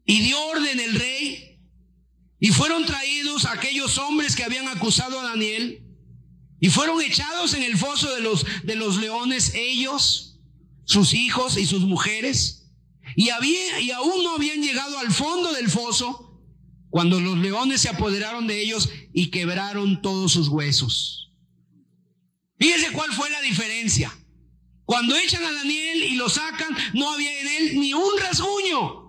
[0.05, 1.59] Y dio orden el rey
[2.39, 5.86] y fueron traídos aquellos hombres que habían acusado a Daniel
[6.59, 10.39] y fueron echados en el foso de los, de los leones ellos,
[10.85, 12.71] sus hijos y sus mujeres.
[13.15, 16.41] Y, había, y aún no habían llegado al fondo del foso
[16.89, 21.31] cuando los leones se apoderaron de ellos y quebraron todos sus huesos.
[22.59, 24.11] Fíjense cuál fue la diferencia.
[24.85, 29.06] Cuando echan a Daniel y lo sacan, no había en él ni un rasguño.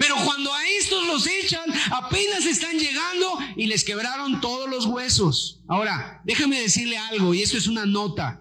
[0.00, 5.60] Pero cuando a estos los echan, apenas están llegando y les quebraron todos los huesos.
[5.68, 8.40] Ahora, déjame decirle algo, y esto es una nota.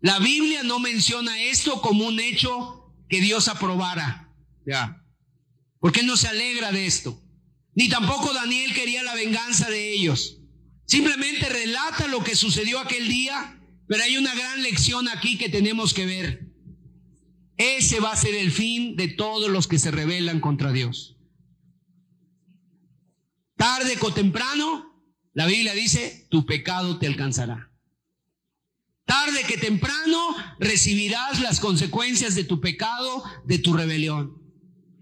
[0.00, 4.32] La Biblia no menciona esto como un hecho que Dios aprobara.
[4.66, 5.04] Ya.
[5.80, 7.22] Porque no se alegra de esto.
[7.74, 10.38] Ni tampoco Daniel quería la venganza de ellos.
[10.86, 15.92] Simplemente relata lo que sucedió aquel día, pero hay una gran lección aquí que tenemos
[15.92, 16.45] que ver.
[17.56, 21.16] Ese va a ser el fin de todos los que se rebelan contra Dios.
[23.56, 25.02] Tarde o temprano,
[25.32, 27.72] la Biblia dice, tu pecado te alcanzará.
[29.06, 34.45] Tarde que temprano recibirás las consecuencias de tu pecado, de tu rebelión.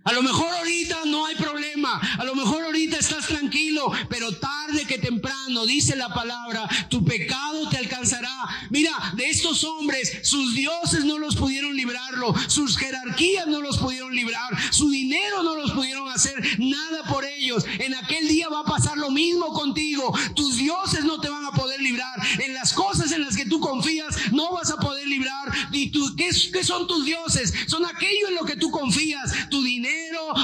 [0.04, 4.84] A lo mejor ahorita no hay problema, a lo mejor ahorita estás tranquilo, pero tarde
[4.86, 8.30] que temprano, dice la palabra, tu pecado te alcanzará.
[8.68, 14.14] Mira, de estos hombres, sus dioses no los pudieron librarlo, sus jerarquías no los pudieron
[14.14, 17.64] librar, su dinero no los pudieron hacer nada por ellos.
[17.78, 21.52] En aquel día va a pasar lo mismo contigo, tus dioses no te van a
[21.52, 25.50] poder librar, en las cosas en las que tú confías no vas a poder librar.
[25.72, 27.54] ¿Y qué, qué son tus dioses?
[27.68, 29.93] Son aquello en lo que tú confías, tu dinero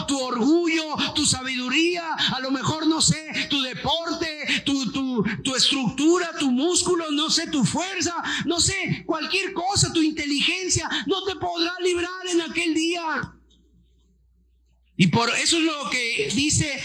[0.06, 6.30] tu orgullo, tu sabiduría, a lo mejor no sé, tu deporte, tu, tu, tu estructura,
[6.38, 8.14] tu músculo, no sé, tu fuerza,
[8.46, 13.34] no sé, cualquier cosa, tu inteligencia, no te podrá librar en aquel día.
[14.96, 16.78] Y por eso es lo que dice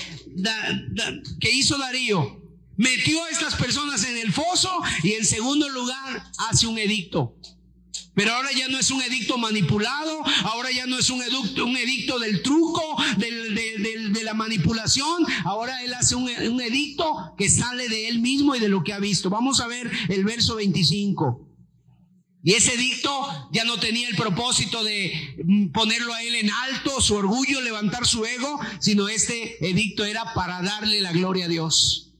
[1.40, 2.42] que hizo Darío.
[2.78, 4.70] Metió a estas personas en el foso
[5.04, 7.36] y en segundo lugar hace un edicto.
[8.16, 11.76] Pero ahora ya no es un edicto manipulado, ahora ya no es un edicto, un
[11.76, 12.82] edicto del truco,
[13.18, 18.70] de, la manipulación, ahora él hace un, edicto que sale de él mismo y de
[18.70, 19.30] lo que ha visto.
[19.30, 21.46] Vamos a ver el verso 25.
[22.42, 27.02] Y ese edicto ya no tenía el propósito de mm, ponerlo a él en alto,
[27.02, 32.14] su orgullo, levantar su ego, sino este edicto era para darle la gloria a Dios.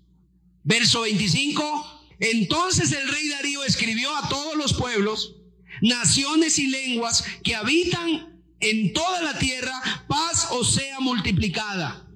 [0.64, 2.02] Verso 25.
[2.20, 5.36] Entonces el rey Darío escribió a todos los pueblos,
[5.82, 12.08] naciones y lenguas que habitan en toda la tierra, paz o sea multiplicada.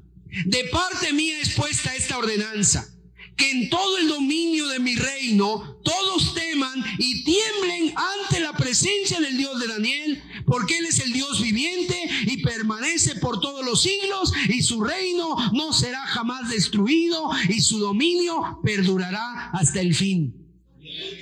[0.45, 2.87] De parte mía es puesta esta ordenanza,
[3.35, 9.19] que en todo el dominio de mi reino todos teman y tiemblen ante la presencia
[9.19, 13.81] del Dios de Daniel, porque Él es el Dios viviente y permanece por todos los
[13.81, 20.38] siglos y su reino no será jamás destruido y su dominio perdurará hasta el fin.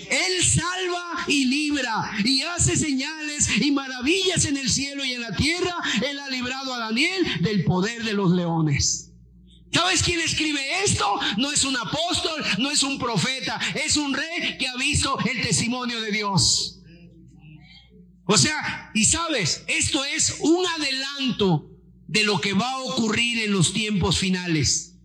[0.10, 5.36] Él salva y libra y hace señales y maravillas en el cielo y en la
[5.36, 5.76] tierra.
[6.08, 9.12] Él ha librado a Daniel del poder de los leones.
[9.72, 11.06] ¿Sabes quién escribe esto?
[11.38, 15.42] No es un apóstol, no es un profeta, es un rey que ha visto el
[15.42, 16.80] testimonio de Dios.
[18.26, 21.70] O sea, y sabes, esto es un adelanto
[22.08, 24.97] de lo que va a ocurrir en los tiempos finales.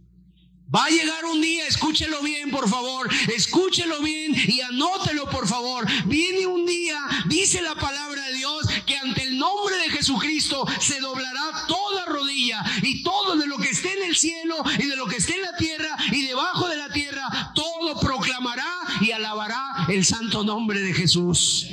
[0.74, 5.86] Va a llegar un día, escúchelo bien, por favor, escúchelo bien y anótelo, por favor.
[6.06, 10.98] Viene un día, dice la palabra de Dios, que ante el nombre de Jesucristo se
[11.00, 15.06] doblará toda rodilla y todo de lo que esté en el cielo y de lo
[15.06, 18.72] que esté en la tierra y debajo de la tierra, todo proclamará
[19.02, 21.66] y alabará el santo nombre de Jesús.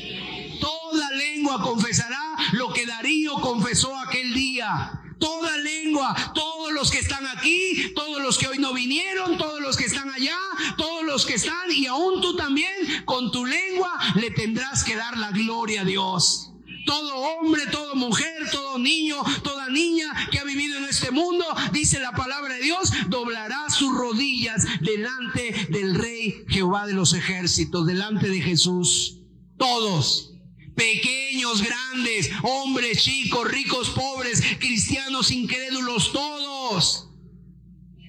[0.59, 5.08] Toda lengua confesará lo que Darío confesó aquel día.
[5.19, 9.75] Toda lengua, todos los que están aquí, todos los que hoy no vinieron, todos los
[9.75, 10.37] que están allá,
[10.77, 15.17] todos los que están y aún tú también, con tu lengua le tendrás que dar
[15.17, 16.51] la gloria a Dios.
[16.85, 21.99] Todo hombre, toda mujer, todo niño, toda niña que ha vivido en este mundo, dice
[21.99, 28.29] la palabra de Dios, doblará sus rodillas delante del Rey Jehová de los ejércitos, delante
[28.29, 29.19] de Jesús.
[29.57, 30.33] Todos
[30.79, 37.09] pequeños, grandes, hombres, chicos, ricos, pobres, cristianos, incrédulos, todos.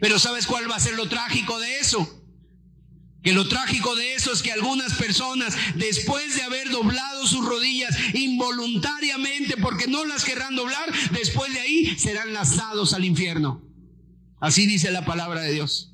[0.01, 2.17] Pero ¿sabes cuál va a ser lo trágico de eso?
[3.25, 7.95] Que lo trágico de eso es que algunas personas, después de haber doblado sus rodillas
[8.15, 13.63] involuntariamente, porque no las querrán doblar, después de ahí serán lanzados al infierno.
[14.41, 15.90] Así dice la palabra de Dios.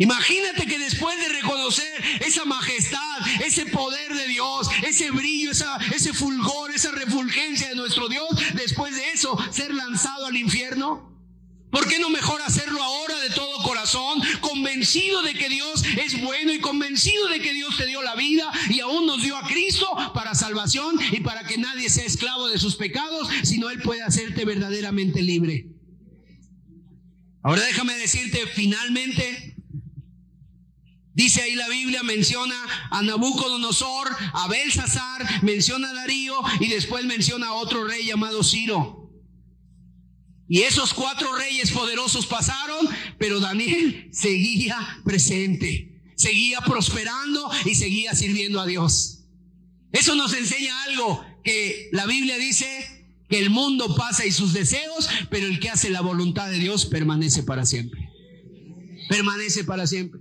[0.00, 6.74] Imagínate que después de reconocer esa majestad, ese poder de Dios, ese brillo, ese fulgor,
[6.74, 11.14] esa refulgencia de nuestro Dios, después de eso ser lanzado al infierno.
[11.70, 16.54] ¿Por qué no mejor hacerlo ahora de todo corazón, convencido de que Dios es bueno
[16.54, 19.86] y convencido de que Dios te dio la vida y aún nos dio a Cristo
[20.14, 24.46] para salvación y para que nadie sea esclavo de sus pecados, sino Él puede hacerte
[24.46, 25.66] verdaderamente libre?
[27.42, 29.59] Ahora déjame decirte finalmente
[31.12, 32.56] Dice ahí la Biblia, menciona
[32.90, 39.10] a Nabucodonosor, a Belsasar, menciona a Darío y después menciona a otro rey llamado Ciro.
[40.48, 42.88] Y esos cuatro reyes poderosos pasaron,
[43.18, 49.24] pero Daniel seguía presente, seguía prosperando y seguía sirviendo a Dios.
[49.92, 52.66] Eso nos enseña algo, que la Biblia dice
[53.28, 56.86] que el mundo pasa y sus deseos, pero el que hace la voluntad de Dios
[56.86, 58.10] permanece para siempre.
[59.08, 60.20] Permanece para siempre.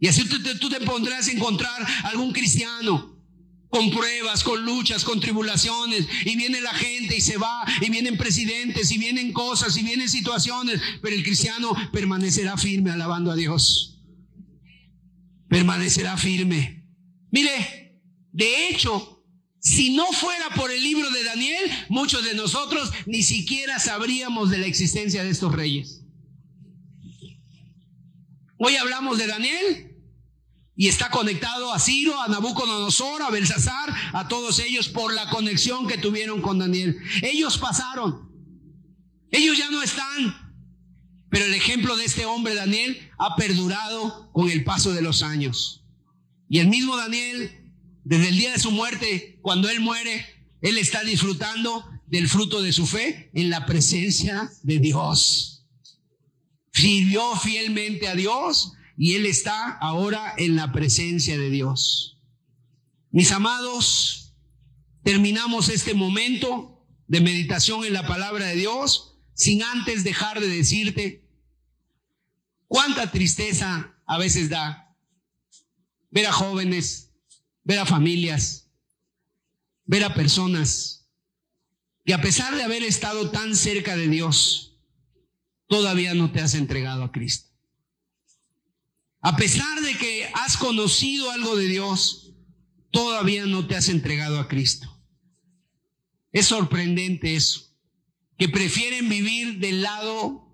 [0.00, 3.16] Y así tú te, pondrás a encontrar algún cristiano
[3.68, 8.16] con pruebas, con luchas, con tribulaciones, y viene la gente y se va, y vienen
[8.16, 14.00] presidentes, y vienen cosas, y vienen situaciones, pero el cristiano permanecerá firme alabando a Dios.
[15.48, 16.86] Permanecerá firme.
[17.30, 18.00] Mire,
[18.32, 19.22] de hecho,
[19.60, 24.58] si no fuera por el libro de Daniel, muchos de nosotros ni siquiera sabríamos de
[24.58, 26.04] la existencia de estos reyes.
[28.56, 29.87] Hoy hablamos de Daniel
[30.80, 35.88] y está conectado a Ciro, a Nabucodonosor, a Belsasar, a todos ellos por la conexión
[35.88, 36.96] que tuvieron con Daniel.
[37.20, 38.30] Ellos pasaron.
[39.32, 40.54] Ellos ya no están.
[41.30, 45.84] Pero el ejemplo de este hombre, Daniel, ha perdurado con el paso de los años.
[46.48, 47.72] Y el mismo Daniel,
[48.04, 50.24] desde el día de su muerte, cuando él muere,
[50.60, 55.66] él está disfrutando del fruto de su fe en la presencia de Dios.
[56.72, 62.20] Sirvió fielmente a Dios, y Él está ahora en la presencia de Dios.
[63.12, 64.34] Mis amados,
[65.04, 71.30] terminamos este momento de meditación en la palabra de Dios sin antes dejar de decirte
[72.66, 74.96] cuánta tristeza a veces da
[76.10, 77.12] ver a jóvenes,
[77.62, 78.68] ver a familias,
[79.84, 81.08] ver a personas
[82.04, 84.76] que a pesar de haber estado tan cerca de Dios,
[85.68, 87.47] todavía no te has entregado a Cristo.
[89.20, 92.34] A pesar de que has conocido algo de Dios,
[92.90, 95.02] todavía no te has entregado a Cristo.
[96.32, 97.74] Es sorprendente eso,
[98.36, 100.48] que prefieren vivir del lado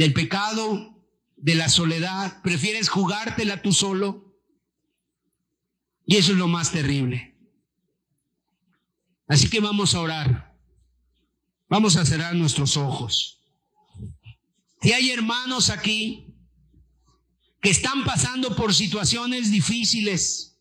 [0.00, 0.98] del pecado,
[1.36, 4.34] de la soledad, prefieres jugártela tú solo.
[6.06, 7.36] Y eso es lo más terrible.
[9.28, 10.58] Así que vamos a orar.
[11.68, 13.42] Vamos a cerrar nuestros ojos.
[14.80, 16.29] Si hay hermanos aquí
[17.60, 20.58] que están pasando por situaciones difíciles,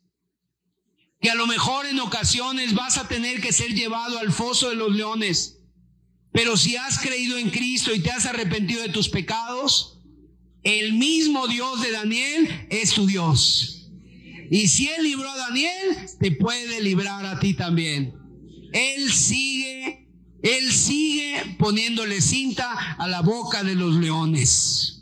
[1.21, 4.75] que a lo mejor en ocasiones vas a tener que ser llevado al foso de
[4.75, 5.57] los leones.
[6.31, 9.99] Pero si has creído en Cristo y te has arrepentido de tus pecados,
[10.63, 13.89] el mismo Dios de Daniel es tu Dios.
[14.51, 18.13] Y si Él libró a Daniel, te puede librar a ti también.
[18.73, 20.07] Él sigue,
[20.43, 24.98] Él sigue poniéndole cinta a la boca de los leones.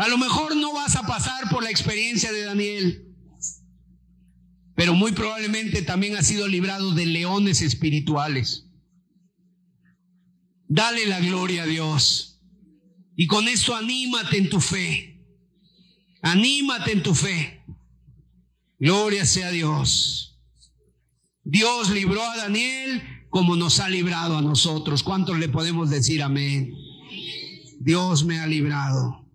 [0.00, 3.04] A lo mejor no vas a pasar por la experiencia de Daniel,
[4.74, 8.64] pero muy probablemente también has sido librado de leones espirituales.
[10.68, 12.40] Dale la gloria a Dios.
[13.14, 15.22] Y con eso anímate en tu fe.
[16.22, 17.62] Anímate en tu fe.
[18.78, 20.40] Gloria sea Dios.
[21.44, 25.02] Dios libró a Daniel como nos ha librado a nosotros.
[25.02, 26.72] ¿Cuántos le podemos decir amén?
[27.80, 29.29] Dios me ha librado.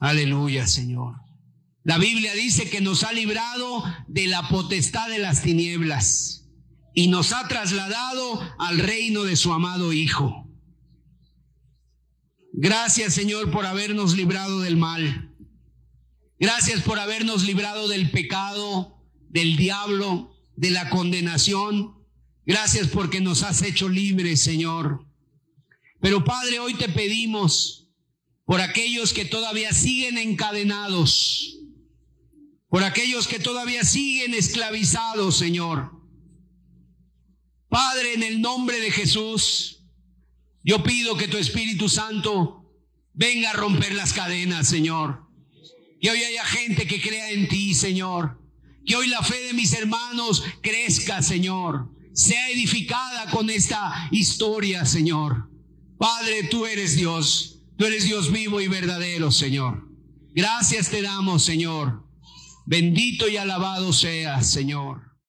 [0.00, 1.16] Aleluya, Señor.
[1.84, 6.48] La Biblia dice que nos ha librado de la potestad de las tinieblas
[6.94, 10.48] y nos ha trasladado al reino de su amado Hijo.
[12.52, 15.34] Gracias, Señor, por habernos librado del mal.
[16.38, 21.94] Gracias por habernos librado del pecado, del diablo, de la condenación.
[22.46, 25.06] Gracias porque nos has hecho libres, Señor.
[26.00, 27.79] Pero Padre, hoy te pedimos
[28.50, 31.56] por aquellos que todavía siguen encadenados,
[32.68, 35.92] por aquellos que todavía siguen esclavizados, Señor.
[37.68, 39.84] Padre, en el nombre de Jesús,
[40.64, 42.68] yo pido que tu Espíritu Santo
[43.12, 45.28] venga a romper las cadenas, Señor.
[46.00, 48.42] Que hoy haya gente que crea en ti, Señor.
[48.84, 51.88] Que hoy la fe de mis hermanos crezca, Señor.
[52.14, 55.48] Sea edificada con esta historia, Señor.
[55.98, 57.49] Padre, tú eres Dios.
[57.80, 59.88] Tú eres Dios vivo y verdadero, Señor.
[60.34, 62.04] Gracias te damos, Señor.
[62.66, 65.09] Bendito y alabado seas, Señor.